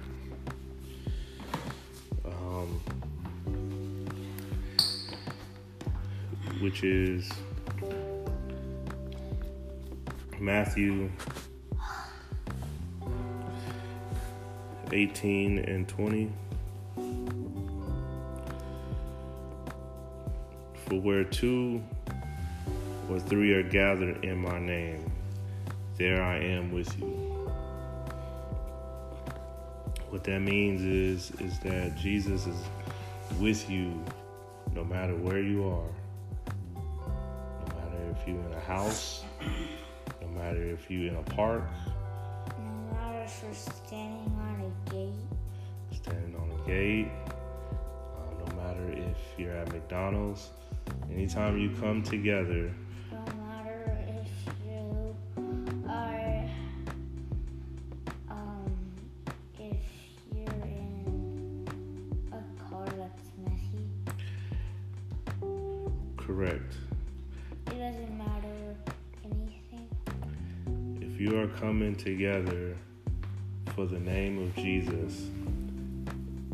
Um, 2.27 2.81
which 6.61 6.83
is 6.83 7.31
Matthew 10.41 11.09
18 14.91 15.59
and 15.61 15.87
20. 15.87 16.33
For 20.93 21.01
where 21.01 21.25
two 21.25 21.83
or 23.09 23.19
three 23.19 23.55
are 23.55 23.63
gathered 23.63 24.23
in 24.27 24.37
my 24.37 24.59
name, 24.59 25.11
there 25.97 26.23
I 26.23 26.37
am 26.37 26.71
with 26.71 26.99
you. 26.99 27.49
What 30.11 30.23
that 30.25 30.41
means 30.41 30.83
is 30.83 31.31
is 31.41 31.59
that 31.61 31.97
Jesus 31.97 32.47
is 32.47 32.63
with 33.41 33.71
you 33.71 34.05
no 34.75 34.85
matter 34.85 35.17
where 35.17 35.41
you 35.41 35.65
are. 35.67 35.89
No 36.77 37.75
matter 37.75 38.15
if 38.15 38.29
you're 38.29 38.45
in 38.45 38.53
a 38.53 38.61
house, 38.61 39.25
no 40.21 40.29
matter 40.29 40.63
if 40.63 40.91
you're 40.91 41.09
in 41.09 41.17
a 41.17 41.23
park, 41.23 41.65
No 42.59 42.95
matter 42.99 43.23
if 43.25 43.43
you're 43.43 43.55
standing 43.55 44.37
on 44.39 44.61
a 44.61 44.91
gate. 44.91 46.03
standing 46.03 46.37
on 46.37 46.51
a 46.51 46.67
gate, 46.67 47.09
um, 47.31 48.47
no 48.47 48.63
matter 48.63 48.93
if 48.93 49.17
you're 49.39 49.57
at 49.57 49.73
McDonald's, 49.73 50.51
anytime 51.15 51.59
you 51.59 51.71
come 51.81 52.03
together, 52.03 52.73
No 53.11 53.25
matter 53.37 53.99
if 54.09 54.29
you 54.67 55.17
are, 55.89 56.49
um, 58.31 58.73
if 59.59 59.77
you're 60.35 60.65
in 60.65 61.69
a 62.33 62.43
car 62.71 62.87
that's 62.87 63.31
messy. 63.45 63.85
correct. 66.17 66.77
It 67.69 67.79
doesn't 67.79 68.19
matter 68.19 68.77
anything. 69.25 69.89
If 71.01 71.21
you 71.21 71.39
are 71.41 71.49
coming 71.49 71.95
together 71.95 72.77
for 73.75 73.87
the 73.87 73.99
name 74.01 74.43
of 74.43 74.55
Jesus, 74.57 75.27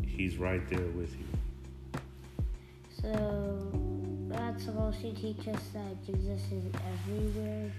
He's 0.05 0.37
right 0.37 0.67
there 0.69 0.85
with 0.87 1.15
you. 1.17 1.25
So 3.01 3.78
that's 4.59 4.65
supposed 4.65 5.01
to 5.01 5.13
teach 5.13 5.47
us 5.47 5.61
that 5.73 6.05
Jesus 6.05 6.41
is 6.51 6.63
everywhere. 7.07 7.71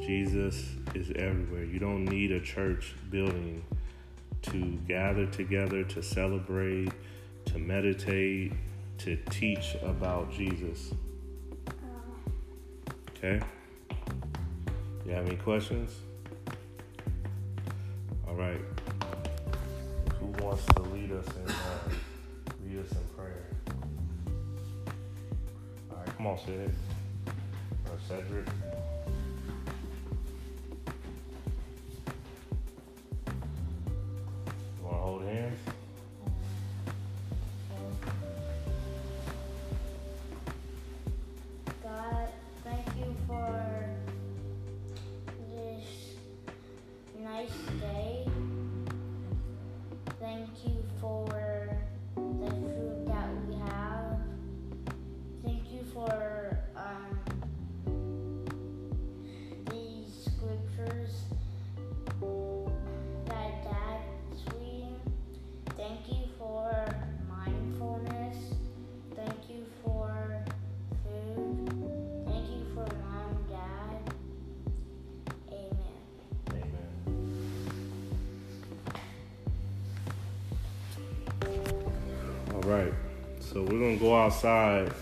Jesus 0.00 0.70
is 0.94 1.10
everywhere. 1.16 1.64
You 1.64 1.78
don't 1.78 2.04
need 2.06 2.32
a 2.32 2.40
church 2.40 2.94
building 3.10 3.62
to 4.42 4.78
gather 4.88 5.26
together, 5.26 5.84
to 5.84 6.02
celebrate, 6.02 6.90
to 7.46 7.58
meditate, 7.58 8.52
to 8.98 9.16
teach 9.30 9.76
about 9.82 10.32
Jesus. 10.32 10.94
Okay? 13.10 13.44
You 15.04 15.12
have 15.12 15.26
any 15.26 15.36
questions? 15.36 15.90
All 18.26 18.34
right. 18.34 18.60
Who 20.18 20.26
wants 20.44 20.64
to 20.66 20.82
lead 20.82 21.12
us 21.12 21.26
in 21.36 21.54
come 26.22 26.30
on, 26.30 26.38
Sid. 26.38 26.70
Or 27.90 27.98
Cedric. 28.06 28.46
Gonna 83.98 84.10
go 84.10 84.16
outside. 84.16 85.01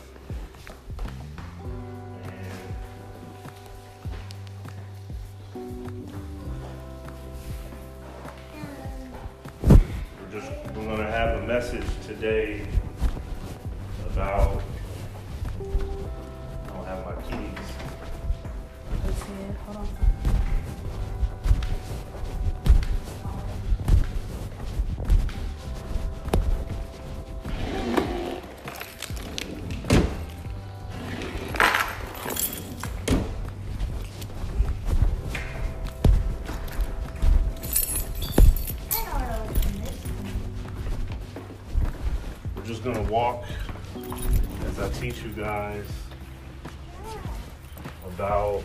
Just 42.83 42.95
gonna 42.95 43.11
walk 43.11 43.45
as 44.67 44.79
I 44.79 44.89
teach 44.91 45.23
you 45.23 45.31
guys 45.31 45.85
about 48.07 48.63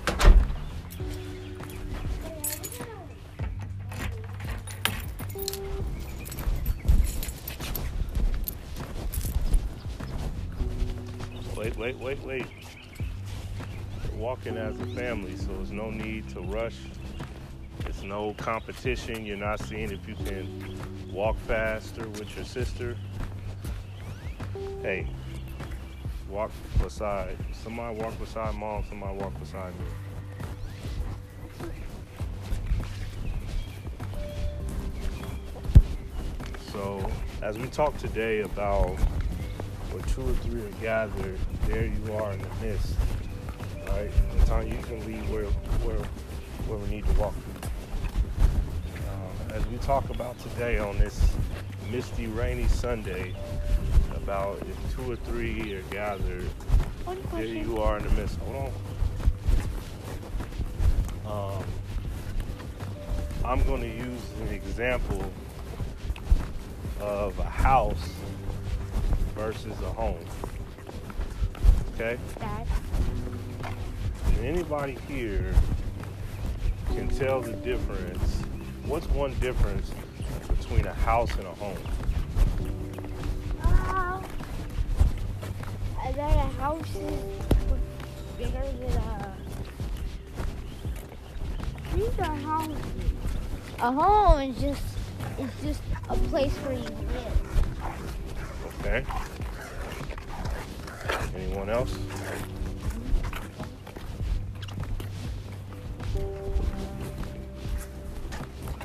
Wait, 11.58 11.78
wait, 11.78 11.98
wait, 11.98 12.24
wait. 12.24 12.46
We're 14.12 14.20
walking 14.20 14.56
as 14.56 14.80
a 14.80 14.86
family, 14.88 15.36
so 15.36 15.48
there's 15.54 15.72
no 15.72 15.90
need 15.90 16.30
to 16.30 16.42
rush. 16.42 16.76
It's 17.88 18.04
no 18.04 18.36
competition. 18.36 19.26
You're 19.26 19.38
not 19.38 19.60
seeing 19.62 19.92
if 19.92 20.08
you 20.08 20.16
can 20.16 20.78
walk 21.12 21.38
faster 21.48 22.08
with 22.10 22.36
your 22.36 22.46
sister. 22.46 22.96
Hey, 24.86 25.08
walk 26.30 26.52
beside. 26.80 27.36
Somebody 27.64 27.98
walk 27.98 28.20
beside 28.20 28.54
mom, 28.54 28.84
somebody 28.88 29.18
walk 29.18 29.34
beside 29.40 29.74
me. 29.80 29.86
So, 36.72 37.04
as 37.42 37.58
we 37.58 37.66
talk 37.66 37.98
today 37.98 38.42
about 38.42 38.92
where 39.90 40.04
two 40.04 40.22
or 40.22 40.34
three 40.44 40.62
are 40.62 40.70
gathered, 40.80 41.40
there 41.66 41.86
you 41.86 42.14
are 42.14 42.34
in 42.34 42.44
the 42.44 42.50
midst. 42.62 42.96
Right? 43.88 44.12
The 44.38 44.46
time 44.46 44.68
you 44.68 44.78
can 44.84 45.04
lead 45.08 45.28
where 45.32 45.46
where 45.82 46.06
where 46.68 46.78
we 46.78 46.88
need 46.90 47.08
to 47.08 47.14
walk. 47.14 47.34
Um, 49.10 49.52
as 49.52 49.66
we 49.66 49.78
talk 49.78 50.12
about 50.12 50.38
today 50.38 50.78
on 50.78 51.00
this 51.00 51.20
misty, 51.92 52.28
rainy 52.28 52.68
Sunday, 52.68 53.34
about 54.26 54.60
if 54.62 54.96
two 54.96 55.12
or 55.12 55.16
three 55.18 55.76
are 55.76 55.84
gathered, 55.84 56.46
One 57.06 57.22
there 57.36 57.46
you 57.46 57.78
are 57.78 57.98
in 57.98 58.04
the 58.04 58.10
midst. 58.14 58.40
Hold 58.40 58.72
on. 61.28 61.58
Um, 61.58 61.64
I'm 63.46 63.64
going 63.66 63.82
to 63.82 63.88
use 63.88 64.22
an 64.42 64.48
example 64.48 65.32
of 67.00 67.38
a 67.38 67.44
house 67.44 68.10
versus 69.36 69.80
a 69.82 69.92
home. 69.92 70.26
Okay? 71.94 72.18
Dad. 72.40 72.68
And 74.26 74.40
anybody 74.40 74.98
here 75.08 75.54
can 76.88 77.10
tell 77.10 77.42
the 77.42 77.54
difference. 77.58 78.42
What's 78.88 79.08
one 79.10 79.36
difference 79.36 79.92
between 80.48 80.88
a 80.88 80.94
house 80.94 81.32
and 81.36 81.46
a 81.46 81.54
home? 81.54 81.78
I 86.16 86.18
bet 86.18 86.32
a 86.38 86.62
house 86.62 86.96
is 86.96 87.24
bigger 88.38 88.64
than 88.80 88.92
a. 88.94 89.36
These 91.94 92.20
are 92.20 92.36
houses. 92.38 92.78
A 93.80 93.92
home 93.92 94.42
is 94.50 94.62
just 94.62 94.82
it's 95.38 95.62
just 95.62 95.82
a 96.10 96.16
place 96.16 96.54
where 96.60 96.76
you 96.76 96.84
live. 96.84 97.34
Okay. 98.80 99.06
Anyone 101.36 101.70
else? 101.70 101.98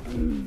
So 0.05 0.40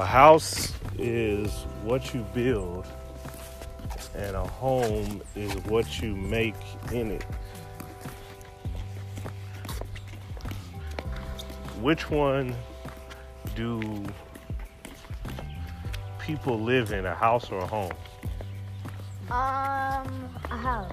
a 0.00 0.06
house 0.06 0.72
is 0.98 1.66
what 1.82 2.14
you 2.14 2.24
build 2.32 2.86
and 4.16 4.34
a 4.34 4.44
home 4.44 5.20
is 5.36 5.54
what 5.66 6.00
you 6.00 6.16
make 6.16 6.54
in 6.90 7.10
it. 7.10 7.24
Which 11.82 12.10
one 12.10 12.54
do 13.54 14.02
people 16.18 16.58
live 16.58 16.92
in, 16.92 17.04
a 17.04 17.14
house 17.14 17.50
or 17.50 17.58
a 17.58 17.66
home? 17.66 17.92
Um, 19.30 20.30
a 20.50 20.56
house. 20.56 20.92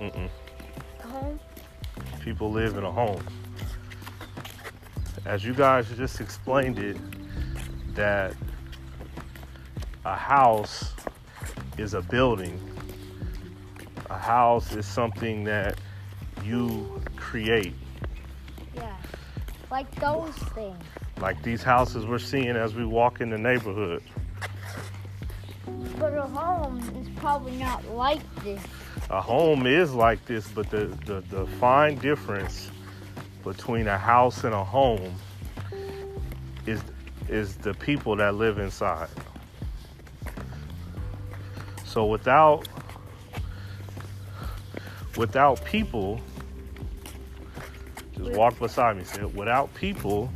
Mm-mm. 0.00 0.30
A 1.04 1.06
home. 1.08 1.40
People 2.20 2.50
live 2.50 2.78
in 2.78 2.84
a 2.84 2.92
home. 2.92 3.22
As 5.24 5.44
you 5.44 5.54
guys 5.54 5.88
just 5.96 6.20
explained 6.20 6.78
it, 6.80 6.96
that 7.94 8.34
a 10.04 10.16
house 10.16 10.92
is 11.78 11.94
a 11.94 12.02
building. 12.02 12.60
A 14.10 14.18
house 14.18 14.72
is 14.72 14.84
something 14.84 15.44
that 15.44 15.78
you 16.44 17.00
create. 17.16 17.74
Yeah. 18.74 18.96
Like 19.70 19.94
those 20.00 20.34
things. 20.54 20.82
Like 21.20 21.40
these 21.42 21.62
houses 21.62 22.04
we're 22.04 22.18
seeing 22.18 22.56
as 22.56 22.74
we 22.74 22.84
walk 22.84 23.20
in 23.20 23.30
the 23.30 23.38
neighborhood. 23.38 24.02
But 26.00 26.14
a 26.14 26.22
home 26.22 26.80
is 27.00 27.08
probably 27.16 27.56
not 27.56 27.86
like 27.90 28.22
this. 28.42 28.60
A 29.08 29.20
home 29.20 29.68
is 29.68 29.94
like 29.94 30.24
this, 30.26 30.48
but 30.48 30.68
the, 30.68 30.86
the, 31.06 31.20
the 31.30 31.46
fine 31.60 31.96
difference 31.98 32.72
between 33.42 33.88
a 33.88 33.98
house 33.98 34.44
and 34.44 34.54
a 34.54 34.64
home 34.64 35.14
is 36.66 36.80
is 37.28 37.56
the 37.56 37.74
people 37.74 38.16
that 38.16 38.34
live 38.34 38.58
inside. 38.58 39.08
So 41.84 42.06
without 42.06 42.66
without 45.16 45.64
people, 45.64 46.20
just 48.16 48.32
walk 48.32 48.58
beside 48.58 48.96
me. 48.96 49.04
Say, 49.04 49.24
without 49.24 49.72
people, 49.74 50.30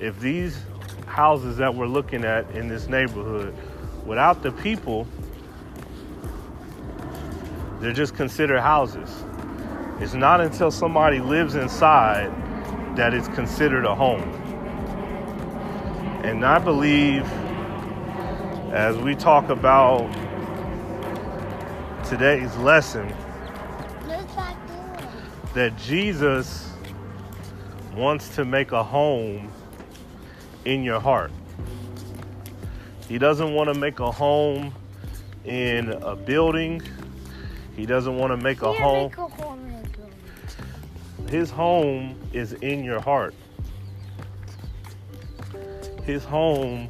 if 0.00 0.18
these 0.20 0.58
houses 1.06 1.56
that 1.56 1.74
we're 1.74 1.86
looking 1.86 2.24
at 2.24 2.50
in 2.52 2.68
this 2.68 2.88
neighborhood, 2.88 3.54
without 4.04 4.42
the 4.42 4.52
people, 4.52 5.06
they're 7.80 7.92
just 7.92 8.14
considered 8.14 8.60
houses. 8.60 9.24
It's 10.04 10.12
not 10.12 10.42
until 10.42 10.70
somebody 10.70 11.18
lives 11.18 11.54
inside 11.54 12.30
that 12.94 13.14
it's 13.14 13.28
considered 13.28 13.86
a 13.86 13.94
home. 13.94 14.20
And 16.22 16.44
I 16.44 16.58
believe 16.58 17.24
as 18.70 18.98
we 18.98 19.14
talk 19.14 19.48
about 19.48 20.12
today's 22.04 22.54
lesson 22.56 23.08
Look 24.06 24.36
back 24.36 24.54
there. 24.66 25.08
that 25.54 25.78
Jesus 25.78 26.70
wants 27.96 28.28
to 28.36 28.44
make 28.44 28.72
a 28.72 28.84
home 28.84 29.50
in 30.66 30.84
your 30.84 31.00
heart. 31.00 31.32
He 33.08 33.16
doesn't 33.16 33.54
want 33.54 33.72
to 33.72 33.80
make 33.80 34.00
a 34.00 34.10
home 34.10 34.74
in 35.46 35.92
a 35.92 36.14
building. 36.14 36.82
He 37.74 37.86
doesn't 37.86 38.18
want 38.18 38.32
to 38.32 38.36
make 38.36 38.60
a 38.60 38.70
home. 38.70 39.10
His 41.34 41.50
home 41.50 42.16
is 42.32 42.52
in 42.52 42.84
your 42.84 43.00
heart. 43.00 43.34
His 46.04 46.24
home, 46.24 46.88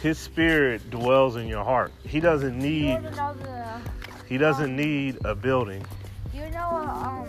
his 0.00 0.16
spirit 0.16 0.88
dwells 0.88 1.36
in 1.36 1.46
your 1.46 1.62
heart. 1.62 1.92
He 2.02 2.18
doesn't 2.18 2.58
need 2.58 2.98
he 4.26 4.38
doesn't 4.38 4.74
need 4.74 5.18
a 5.26 5.34
building. 5.34 5.84
You 6.32 6.48
know, 6.48 6.76
um, 6.76 7.28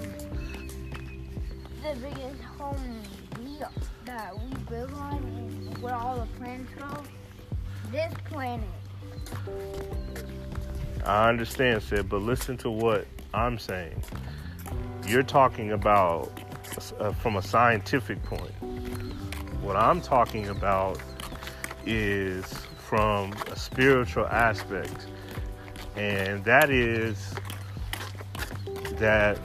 the 1.84 2.00
biggest 2.00 2.42
home 2.58 3.02
we 3.44 3.58
that 4.06 4.34
we 4.34 4.56
build 4.70 4.94
on 4.94 5.18
is 5.74 5.78
where 5.82 5.94
all 5.94 6.20
the 6.22 6.38
planets 6.38 6.72
go. 6.80 7.04
This 7.92 8.14
planet. 8.24 8.66
I 11.04 11.28
understand, 11.28 11.84
Sid, 11.84 12.08
but 12.08 12.22
listen 12.22 12.56
to 12.60 12.70
what 12.70 13.06
I'm 13.34 13.60
saying. 13.60 14.02
You're 15.08 15.24
talking 15.24 15.72
about 15.72 16.30
uh, 17.00 17.12
from 17.14 17.38
a 17.38 17.42
scientific 17.42 18.22
point. 18.24 18.52
What 19.62 19.78
I'm 19.78 20.02
talking 20.02 20.50
about 20.50 21.00
is 21.86 22.46
from 22.78 23.34
a 23.52 23.56
spiritual 23.56 24.28
aspect, 24.28 25.08
and 25.96 26.44
that 26.44 26.70
is 26.70 27.34
that 28.96 29.40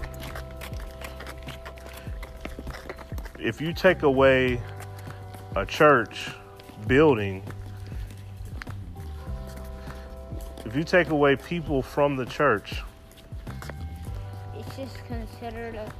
if 3.38 3.61
you 3.61 3.72
take 3.72 4.03
away 4.03 4.61
a 5.55 5.64
church 5.64 6.31
building 6.87 7.42
if 10.72 10.77
you 10.77 10.85
take 10.85 11.11
away 11.11 11.37
people 11.37 11.83
from 11.83 12.16
the 12.16 12.25
church, 12.25 12.83
Just 14.83 15.05
considered 15.05 15.77
a, 15.77 15.92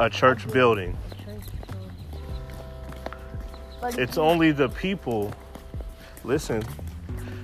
a 0.00 0.08
church 0.08 0.50
building, 0.50 0.96
church 1.26 1.42
building. 1.70 1.90
But 3.82 3.98
it's 3.98 4.16
only 4.16 4.50
the 4.50 4.70
people, 4.70 5.30
listen, 6.24 6.62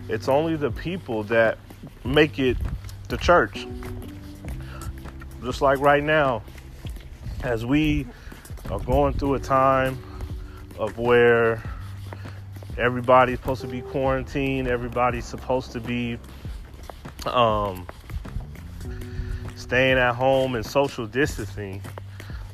it's 0.09 0.27
only 0.27 0.57
the 0.57 0.71
people 0.71 1.23
that 1.25 1.59
make 2.03 2.39
it 2.39 2.57
the 3.09 3.19
church. 3.19 3.67
Just 5.45 5.61
like 5.61 5.81
right 5.81 6.03
now, 6.03 6.43
as 7.43 7.67
we 7.67 8.07
are 8.71 8.81
going 8.81 9.13
through 9.13 9.35
a 9.35 9.41
time 9.41 9.99
of 10.79 10.97
where 10.97 11.63
everybody's 12.79 13.39
supposed 13.39 13.61
to 13.61 13.69
be 13.69 13.83
quarantined, 13.83 14.67
everybody's 14.67 15.27
supposed 15.27 15.73
to 15.73 15.81
be 15.81 16.17
um, 17.27 17.87
staying 19.71 19.99
at 19.99 20.17
home 20.17 20.57
and 20.57 20.67
social 20.67 21.07
distancing, 21.07 21.81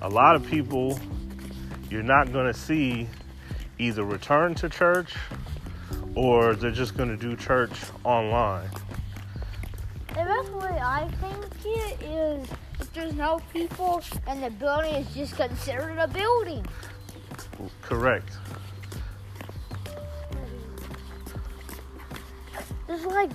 a 0.03 0.09
lot 0.09 0.37
of 0.37 0.47
people 0.47 1.01
you're 1.89 2.03
not 2.03 2.31
going 2.31 2.45
to 2.45 2.53
see 2.53 3.09
either 3.79 4.05
return 4.05 4.55
to 4.55 4.69
church 4.69 5.15
or 6.15 6.55
they're 6.55 6.71
just 6.71 6.95
going 6.95 7.09
to 7.09 7.17
do 7.17 7.35
church 7.35 7.73
online. 8.05 8.69
The 10.09 10.25
best 10.27 10.53
way 10.53 10.79
I 10.79 11.09
think 11.23 11.47
it 11.65 12.03
is 12.03 12.51
if 12.81 12.93
there's 12.93 13.15
no 13.15 13.41
people 13.51 14.03
and 14.27 14.43
the 14.43 14.51
building 14.51 14.97
is 14.97 15.15
just 15.15 15.37
considered 15.37 15.97
a 15.97 16.09
building. 16.09 16.67
Correct. 17.81 18.29
There's 22.87 23.07
like. 23.07 23.31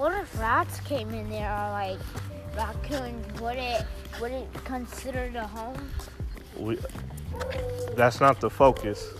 What 0.00 0.18
if 0.18 0.40
rats 0.40 0.80
came 0.80 1.10
in 1.10 1.28
there 1.28 1.52
or 1.52 1.72
like 1.72 1.98
raccoons? 2.56 3.38
Would 3.38 3.58
it 3.58 3.84
would 4.18 4.32
it 4.32 4.48
considered 4.64 5.36
a 5.36 5.46
home? 5.46 5.90
We, 6.56 6.78
that's 7.96 8.18
not 8.18 8.40
the 8.40 8.48
focus. 8.48 9.12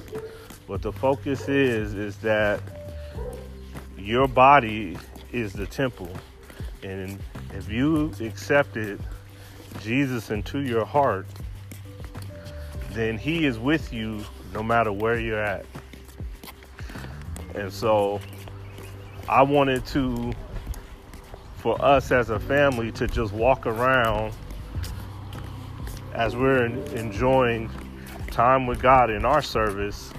What 0.68 0.80
the 0.80 0.90
focus 0.90 1.50
is 1.50 1.92
is 1.92 2.16
that 2.20 2.62
your 3.98 4.26
body 4.26 4.96
is 5.32 5.52
the 5.52 5.66
temple, 5.66 6.08
and 6.82 7.18
if 7.52 7.68
you 7.68 8.14
accepted 8.18 9.02
Jesus 9.82 10.30
into 10.30 10.60
your 10.60 10.86
heart, 10.86 11.26
then 12.92 13.18
He 13.18 13.44
is 13.44 13.58
with 13.58 13.92
you 13.92 14.24
no 14.54 14.62
matter 14.62 14.92
where 14.92 15.18
you're 15.20 15.44
at. 15.44 15.66
And 17.54 17.70
so, 17.70 18.18
I 19.28 19.42
wanted 19.42 19.84
to, 19.88 20.32
for 21.60 21.82
us 21.84 22.10
as 22.10 22.30
a 22.30 22.40
family, 22.40 22.90
to 22.92 23.06
just 23.06 23.32
walk 23.32 23.66
around 23.66 24.32
as 26.14 26.34
we're 26.34 26.64
enjoying 26.64 27.70
time 28.30 28.66
with 28.66 28.80
God 28.80 29.10
in 29.10 29.24
our 29.24 29.42
service 29.42 30.12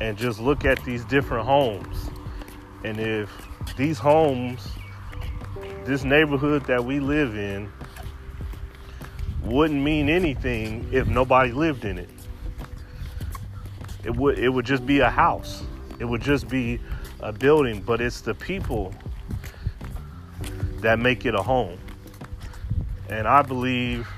and 0.00 0.16
just 0.16 0.40
look 0.40 0.64
at 0.64 0.82
these 0.84 1.04
different 1.04 1.46
homes. 1.46 2.10
And 2.84 3.00
if 3.00 3.30
these 3.76 3.98
homes, 3.98 4.68
this 5.84 6.04
neighborhood 6.04 6.64
that 6.66 6.84
we 6.84 7.00
live 7.00 7.36
in, 7.36 7.70
wouldn't 9.42 9.80
mean 9.80 10.08
anything 10.08 10.88
if 10.92 11.06
nobody 11.06 11.52
lived 11.52 11.84
in 11.84 11.98
it. 11.98 12.10
It 14.04 14.14
would 14.14 14.38
it 14.38 14.48
would 14.48 14.66
just 14.66 14.86
be 14.86 15.00
a 15.00 15.10
house. 15.10 15.64
It 15.98 16.04
would 16.04 16.20
just 16.20 16.48
be 16.48 16.80
a 17.20 17.32
building, 17.32 17.80
but 17.80 18.00
it's 18.00 18.20
the 18.20 18.34
people 18.34 18.94
that 20.80 20.98
make 20.98 21.26
it 21.26 21.34
a 21.34 21.42
home. 21.42 21.78
And 23.08 23.26
I 23.26 23.42
believe 23.42 24.08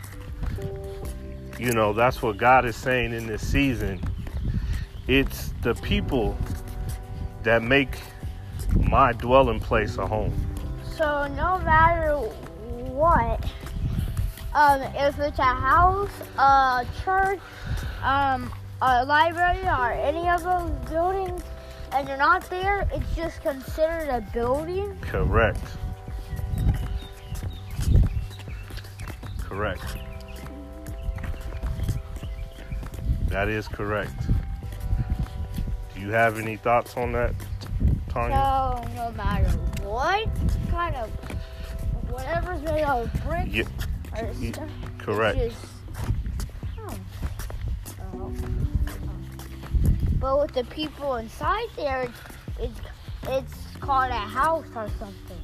you 1.58 1.72
know, 1.72 1.92
that's 1.92 2.22
what 2.22 2.36
God 2.36 2.64
is 2.64 2.76
saying 2.76 3.12
in 3.12 3.26
this 3.26 3.46
season. 3.46 4.00
It's 5.08 5.52
the 5.62 5.74
people 5.74 6.38
that 7.42 7.62
make 7.62 7.98
my 8.76 9.12
dwelling 9.12 9.58
place 9.58 9.96
a 9.96 10.06
home. 10.06 10.32
So 10.96 11.26
no 11.36 11.58
matter 11.58 12.14
what, 12.14 13.44
um, 14.54 14.82
if 14.94 15.18
it's 15.18 15.38
a 15.38 15.42
house, 15.42 16.10
a 16.38 16.86
church, 17.04 17.40
um, 18.02 18.52
a 18.80 19.04
library, 19.04 19.62
or 19.66 19.92
any 19.92 20.28
of 20.28 20.44
those 20.44 20.70
buildings, 20.88 21.42
and 21.92 22.06
you're 22.06 22.16
not 22.16 22.48
there, 22.50 22.88
it's 22.92 23.16
just 23.16 23.42
considered 23.42 24.08
a 24.08 24.20
building. 24.32 24.96
Correct. 25.00 25.60
Correct. 29.48 29.82
That 33.28 33.48
is 33.48 33.66
correct. 33.66 34.12
Do 35.94 36.00
you 36.00 36.10
have 36.10 36.38
any 36.38 36.56
thoughts 36.56 36.96
on 36.96 37.12
that, 37.12 37.34
Tanya? 38.10 38.36
So 38.36 38.88
no 38.94 39.12
matter 39.12 39.48
what 39.84 40.28
kind 40.70 40.94
of 40.96 41.10
whatever's 42.10 42.60
made 42.62 42.82
out 42.82 43.04
of 43.04 43.24
bricks 43.24 43.48
Yeah, 43.48 43.62
or 44.20 44.26
y- 44.40 44.50
stuff, 44.52 44.68
correct. 44.98 45.38
Just, 45.38 45.56
oh. 46.78 46.94
Oh. 48.14 48.32
But 50.20 50.40
with 50.40 50.52
the 50.52 50.64
people 50.64 51.16
inside 51.16 51.68
there, 51.76 52.02
it's, 52.02 52.18
it's 52.60 52.80
it's 53.28 53.76
called 53.80 54.10
a 54.10 54.14
house 54.14 54.66
or 54.74 54.88
something. 54.98 55.40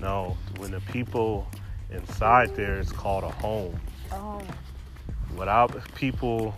No, 0.00 0.36
when 0.56 0.70
the 0.72 0.80
people 0.80 1.46
inside 1.94 2.54
there, 2.56 2.78
it's 2.78 2.92
called 2.92 3.24
a 3.24 3.30
home. 3.30 3.78
Oh. 4.12 4.42
Without 5.36 5.72
people 5.94 6.54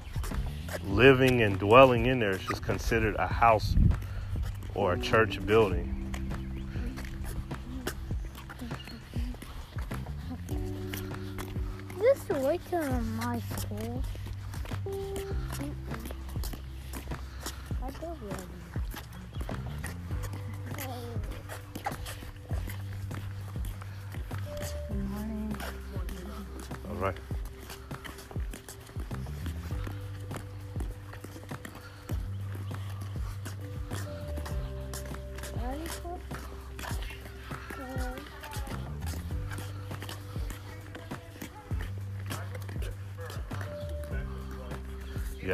living 0.85 1.43
and 1.43 1.59
dwelling 1.59 2.07
in 2.07 2.19
there, 2.19 2.33
it's 2.33 2.45
just 2.45 2.63
considered 2.63 3.17
a 3.19 3.27
house 3.27 3.77
or 4.75 4.95
a 4.95 5.01
church 5.01 5.45
building. 5.47 5.93
This 11.99 12.19
is 12.25 12.45
way 12.45 12.59
to 12.71 13.01
my 13.21 13.41
school. 13.59 14.03
Mm-hmm. 14.87 15.71
I 17.83 17.91
go 17.91 18.17
there. 18.29 18.76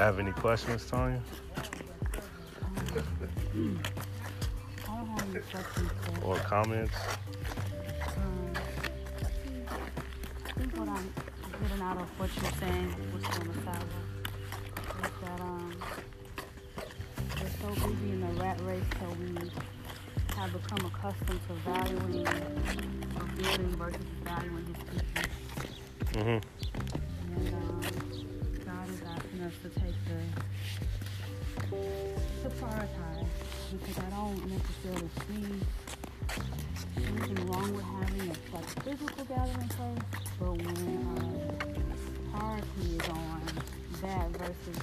Have 0.03 0.19
any 0.19 0.33
questions, 0.33 0.85
Tanya? 0.85 1.21
I 2.75 3.03
don't 4.89 5.07
have 5.07 5.31
any 5.31 5.41
questions, 5.43 5.91
but 6.05 6.25
Or 6.25 6.37
comments? 6.39 6.95
um, 8.17 8.53
I 10.45 10.53
think 10.59 10.77
what 10.77 10.89
I'm 10.89 11.13
getting 11.63 11.83
out 11.83 11.99
of 11.99 12.09
what 12.19 12.31
you're 12.35 12.53
saying, 12.59 12.95
the 13.13 13.19
is 13.19 13.65
that 15.23 15.41
um, 15.41 15.73
we're 17.41 17.51
so 17.61 17.69
busy 17.89 18.11
in 18.11 18.21
the 18.23 18.43
rat 18.43 18.61
race 18.63 18.83
till 18.99 19.15
we 19.15 19.51
have 20.37 20.53
become 20.53 20.87
accustomed 20.87 21.41
to 21.47 21.55
valuing 21.65 22.27
versus 23.79 24.05
valuing 24.25 24.67
his 24.67 24.77
people. 24.83 25.23
Mm-hmm. 26.15 26.72
Us 29.53 29.59
to 29.63 29.81
take 29.81 29.95
the 30.09 30.17
to 32.43 32.49
prioritize 32.57 33.27
because 33.71 33.99
I 33.99 34.11
don't 34.11 34.41
necessarily 34.51 35.11
see 35.29 35.47
anything 36.97 37.47
wrong 37.51 37.73
with 37.75 37.85
having 37.85 38.21
a 38.21 38.55
like 38.55 38.69
physical 38.85 39.25
gathering 39.25 39.69
place, 39.69 39.99
but 40.39 40.51
when 40.51 40.97
um, 41.17 41.41
priority 42.33 42.97
is 42.97 43.09
on 43.09 43.43
that 44.03 44.29
versus 44.31 44.83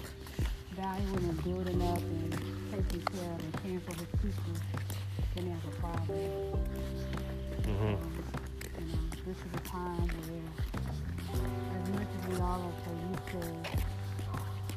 valuing 0.76 1.30
and 1.30 1.44
building 1.44 1.82
up 1.82 1.98
and 2.00 2.34
taking 2.72 3.02
care 3.08 3.32
of 3.34 3.40
and 3.40 3.54
caring 3.62 3.80
for 3.82 3.94
his 3.96 4.08
people, 4.22 4.54
then 5.36 5.46
there's 5.46 5.66
a 5.66 5.80
problem. 5.80 6.18
Mm-hmm. 7.62 7.94
Um, 7.94 8.24
you 8.80 8.86
know, 8.86 9.02
this 9.26 9.38
is 9.38 9.52
a 9.56 9.70
time 9.70 10.08
where 10.28 10.50
as 11.82 11.90
much 11.90 12.08
as 12.22 12.28
we 12.30 12.36
all 12.42 12.62
are 12.62 12.78
so 12.86 12.92
used 13.10 13.28
to 13.32 13.99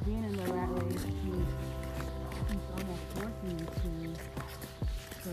being 0.05 0.25
in 0.25 0.37
the 0.37 0.53
rat 0.53 0.69
race, 0.71 1.05
he's, 1.05 1.47
he's 2.49 2.67
almost 2.73 3.05
forcing 3.15 3.59
you 3.59 3.67
to, 3.67 3.91
to 5.23 5.31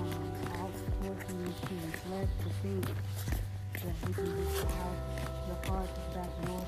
um, 0.00 0.32
out 0.60 0.70
forcing 1.02 1.38
you 1.40 1.52
to 1.52 1.74
reflect, 1.86 2.32
to 2.40 2.48
think 2.62 2.84
that 3.74 3.94
we 4.06 4.12
can 4.14 4.44
just 4.44 4.64
have 4.64 4.96
your 5.46 5.72
heart 5.72 5.90
back 6.14 6.30
in 6.42 6.48
order. 6.50 6.66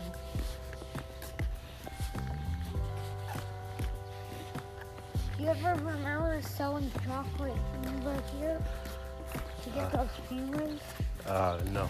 You 5.38 5.46
ever 5.48 5.74
remember 5.86 6.40
selling 6.42 6.90
chocolate 7.06 7.56
over 7.88 8.16
here 8.38 8.58
to 9.64 9.70
get 9.70 9.90
those 9.92 10.08
penguins 10.28 10.80
Uh, 11.26 11.58
no. 11.72 11.88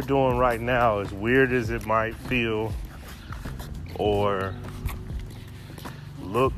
We're 0.00 0.06
doing 0.06 0.38
right 0.38 0.62
now, 0.62 1.00
as 1.00 1.12
weird 1.12 1.52
as 1.52 1.68
it 1.68 1.84
might 1.84 2.14
feel 2.14 2.72
or 3.96 4.54
look 6.22 6.54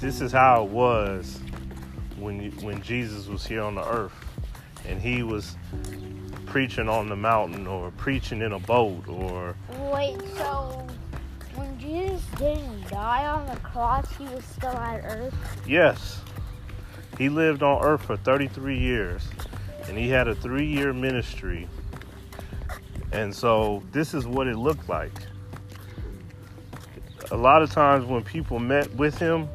this 0.00 0.22
is 0.22 0.32
how 0.32 0.64
it 0.64 0.70
was 0.70 1.38
when 2.18 2.40
you, 2.40 2.50
when 2.62 2.80
Jesus 2.80 3.26
was 3.26 3.46
here 3.46 3.62
on 3.62 3.74
the 3.74 3.86
earth, 3.86 4.14
and 4.86 5.02
he 5.02 5.22
was 5.22 5.56
preaching 6.46 6.88
on 6.88 7.10
the 7.10 7.16
mountain 7.16 7.66
or 7.66 7.90
preaching 7.90 8.40
in 8.40 8.52
a 8.52 8.58
boat 8.60 9.06
or 9.06 9.54
Wait, 9.92 10.16
so 10.36 10.86
when 11.56 11.78
Jesus 11.78 12.24
didn't 12.38 12.88
die 12.88 13.26
on 13.26 13.44
the 13.46 13.60
cross, 13.60 14.10
he 14.16 14.24
was 14.24 14.44
still 14.44 14.70
on 14.70 15.00
earth? 15.00 15.34
yes, 15.66 16.22
he 17.18 17.28
lived 17.28 17.62
on 17.62 17.84
earth 17.84 18.04
for 18.04 18.16
33 18.16 18.78
years, 18.78 19.28
and 19.88 19.98
he 19.98 20.08
had 20.08 20.26
a 20.26 20.34
three-year 20.34 20.94
ministry. 20.94 21.68
And 23.12 23.34
so 23.34 23.82
this 23.92 24.14
is 24.14 24.26
what 24.26 24.46
it 24.46 24.56
looked 24.56 24.88
like. 24.88 25.12
A 27.30 27.36
lot 27.36 27.62
of 27.62 27.70
times 27.70 28.04
when 28.04 28.22
people 28.22 28.58
met 28.58 28.92
with 28.94 29.18
him, 29.18 29.48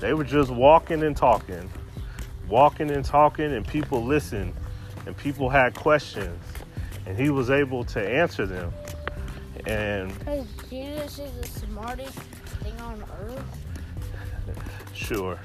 they 0.00 0.14
were 0.14 0.24
just 0.24 0.50
walking 0.50 1.02
and 1.02 1.16
talking, 1.16 1.70
walking 2.48 2.90
and 2.90 3.04
talking, 3.04 3.52
and 3.52 3.66
people 3.66 4.04
listened, 4.04 4.54
and 5.06 5.16
people 5.16 5.48
had 5.48 5.74
questions, 5.74 6.42
and 7.06 7.16
he 7.18 7.30
was 7.30 7.50
able 7.50 7.84
to 7.84 8.00
answer 8.00 8.46
them. 8.46 8.72
And 9.66 10.16
Because 10.18 10.46
Jesus 10.68 11.18
is 11.18 11.32
the 11.40 11.60
smartest 11.66 12.18
thing 12.18 12.80
on 12.80 13.04
earth. 13.20 13.58
sure, 14.94 15.38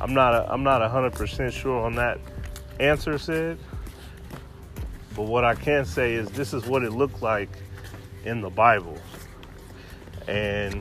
I'm 0.00 0.14
not 0.14 0.34
a, 0.34 0.50
I'm 0.52 0.62
not 0.62 0.88
hundred 0.90 1.12
percent 1.12 1.52
sure 1.52 1.84
on 1.84 1.94
that 1.96 2.18
answer, 2.80 3.18
Sid. 3.18 3.58
But 5.18 5.26
what 5.26 5.44
I 5.44 5.56
can 5.56 5.84
say 5.84 6.14
is 6.14 6.30
this 6.30 6.54
is 6.54 6.64
what 6.66 6.84
it 6.84 6.92
looked 6.92 7.22
like 7.22 7.50
in 8.24 8.40
the 8.40 8.50
Bible, 8.50 8.96
and 10.28 10.80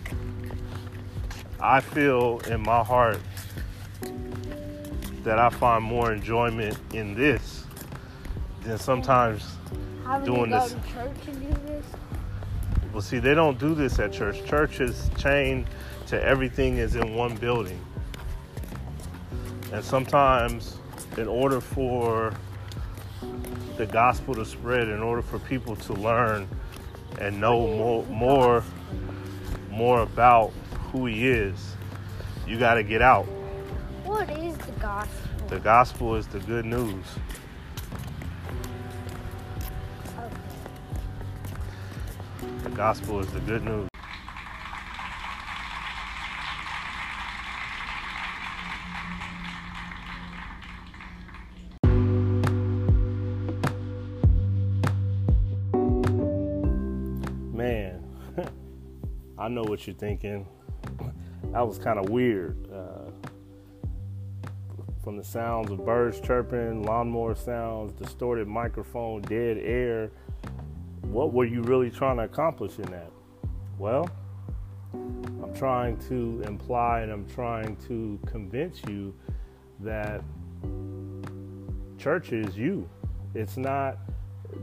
I 1.59 1.79
feel 1.79 2.39
in 2.47 2.61
my 2.61 2.83
heart 2.83 3.17
that 5.23 5.39
I 5.39 5.49
find 5.49 5.83
more 5.83 6.13
enjoyment 6.13 6.77
in 6.93 7.15
this 7.15 7.63
than 8.61 8.77
sometimes 8.77 9.43
Having 10.05 10.35
Doing 10.35 10.51
this. 10.51 10.73
to 10.73 10.93
church 10.93 11.17
and 11.25 11.41
do 11.41 11.61
this? 11.65 11.85
Well, 12.93 13.01
see, 13.01 13.17
they 13.17 13.33
don't 13.33 13.57
do 13.57 13.73
this 13.73 13.97
at 13.97 14.13
church. 14.13 14.45
Church 14.45 14.81
is 14.81 15.09
chained 15.17 15.65
to 16.09 16.23
everything 16.23 16.77
is 16.77 16.95
in 16.95 17.15
one 17.15 17.35
building. 17.37 17.81
And 19.73 19.83
sometimes, 19.83 20.77
in 21.17 21.27
order 21.27 21.59
for 21.59 22.35
the 23.77 23.85
gospel 23.85 24.35
to 24.35 24.45
spread, 24.45 24.87
in 24.89 25.01
order 25.01 25.21
for 25.21 25.39
people 25.39 25.75
to 25.75 25.93
learn 25.93 26.47
and 27.19 27.39
know 27.39 27.67
more, 27.67 28.05
more, 28.05 28.63
more 29.69 30.01
about 30.01 30.51
who 30.91 31.05
He 31.05 31.27
is, 31.27 31.75
you 32.47 32.57
got 32.57 32.75
to 32.75 32.83
get 32.83 33.01
out. 33.01 33.25
What 34.03 34.29
is 34.29 34.57
the 34.57 34.71
gospel? 34.73 35.47
The 35.49 35.59
gospel 35.59 36.15
is 36.15 36.27
the 36.27 36.39
good 36.39 36.65
news. 36.65 37.05
Okay. 40.17 40.35
The 42.63 42.69
gospel 42.69 43.19
is 43.19 43.31
the 43.31 43.39
good 43.41 43.63
news. 43.63 43.89
I 59.47 59.49
know 59.49 59.63
what 59.63 59.87
you're 59.87 59.95
thinking. 59.95 60.45
That 61.53 61.65
was 61.65 61.79
kind 61.79 61.97
of 61.97 62.09
weird. 62.09 62.69
Uh, 62.69 63.09
from 65.01 65.15
the 65.15 65.23
sounds 65.23 65.71
of 65.71 65.85
birds 65.85 66.19
chirping, 66.19 66.83
lawnmower 66.83 67.33
sounds, 67.33 67.93
distorted 67.93 68.49
microphone, 68.49 69.21
dead 69.21 69.57
air, 69.57 70.11
what 71.03 71.31
were 71.31 71.45
you 71.45 71.61
really 71.61 71.89
trying 71.89 72.17
to 72.17 72.23
accomplish 72.23 72.77
in 72.77 72.91
that? 72.91 73.09
Well, 73.77 74.09
I'm 74.93 75.53
trying 75.55 75.95
to 76.09 76.43
imply 76.45 76.99
and 76.99 77.11
I'm 77.13 77.25
trying 77.29 77.77
to 77.87 78.19
convince 78.25 78.81
you 78.83 79.15
that 79.79 80.25
church 81.97 82.33
is 82.33 82.57
you. 82.57 82.89
It's 83.33 83.55
not 83.55 83.97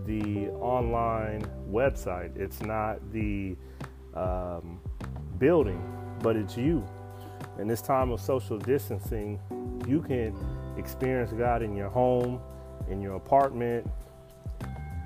the 0.05 0.49
online 0.61 1.47
website, 1.70 2.37
it's 2.37 2.61
not 2.61 2.99
the 3.12 3.57
um, 4.14 4.81
building, 5.38 5.83
but 6.20 6.37
it's 6.37 6.57
you. 6.57 6.87
In 7.59 7.68
this 7.68 7.83
time 7.83 8.11
of 8.11 8.20
social 8.20 8.59
distancing, 8.59 9.38
you 9.87 10.00
can 10.03 10.35
experience 10.77 11.33
God 11.33 11.62
in 11.62 11.77
your 11.77 11.88
home, 11.88 12.40
in 12.88 13.00
your 13.00 13.14
apartment, 13.14 13.88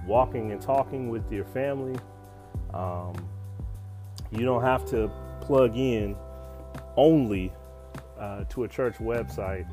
walking 0.06 0.52
and 0.52 0.60
talking 0.60 1.08
with 1.10 1.30
your 1.30 1.44
family. 1.44 1.98
Um, 2.72 3.14
you 4.30 4.44
don't 4.44 4.62
have 4.62 4.84
to 4.90 5.10
plug 5.40 5.76
in 5.76 6.16
only 6.96 7.52
uh, 8.18 8.44
to 8.44 8.64
a 8.64 8.68
church 8.68 8.94
website 8.94 9.66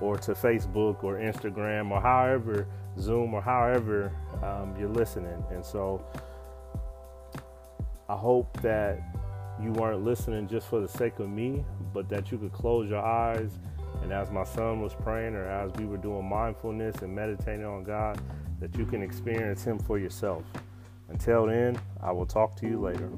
or 0.00 0.16
to 0.18 0.32
Facebook 0.32 1.02
or 1.02 1.16
Instagram 1.16 1.90
or 1.90 2.00
however 2.00 2.66
Zoom 2.98 3.34
or 3.34 3.42
however 3.42 4.12
um, 4.42 4.74
you're 4.78 4.88
listening. 4.88 5.42
And 5.50 5.64
so 5.64 6.04
I 8.08 8.16
hope 8.16 8.60
that 8.62 9.00
you 9.62 9.72
weren't 9.72 10.04
listening 10.04 10.48
just 10.48 10.68
for 10.68 10.80
the 10.80 10.88
sake 10.88 11.18
of 11.18 11.28
me, 11.28 11.64
but 11.92 12.08
that 12.08 12.30
you 12.30 12.38
could 12.38 12.52
close 12.52 12.88
your 12.88 13.04
eyes. 13.04 13.58
And 14.02 14.12
as 14.12 14.30
my 14.30 14.44
son 14.44 14.80
was 14.80 14.94
praying, 14.94 15.34
or 15.34 15.44
as 15.44 15.72
we 15.72 15.84
were 15.84 15.96
doing 15.96 16.28
mindfulness 16.28 16.96
and 17.02 17.14
meditating 17.14 17.66
on 17.66 17.84
God, 17.84 18.20
that 18.60 18.76
you 18.76 18.86
can 18.86 19.02
experience 19.02 19.64
Him 19.64 19.78
for 19.78 19.98
yourself. 19.98 20.44
Until 21.08 21.46
then, 21.46 21.78
I 22.02 22.12
will 22.12 22.26
talk 22.26 22.56
to 22.56 22.66
you 22.66 22.80
later. 22.80 23.10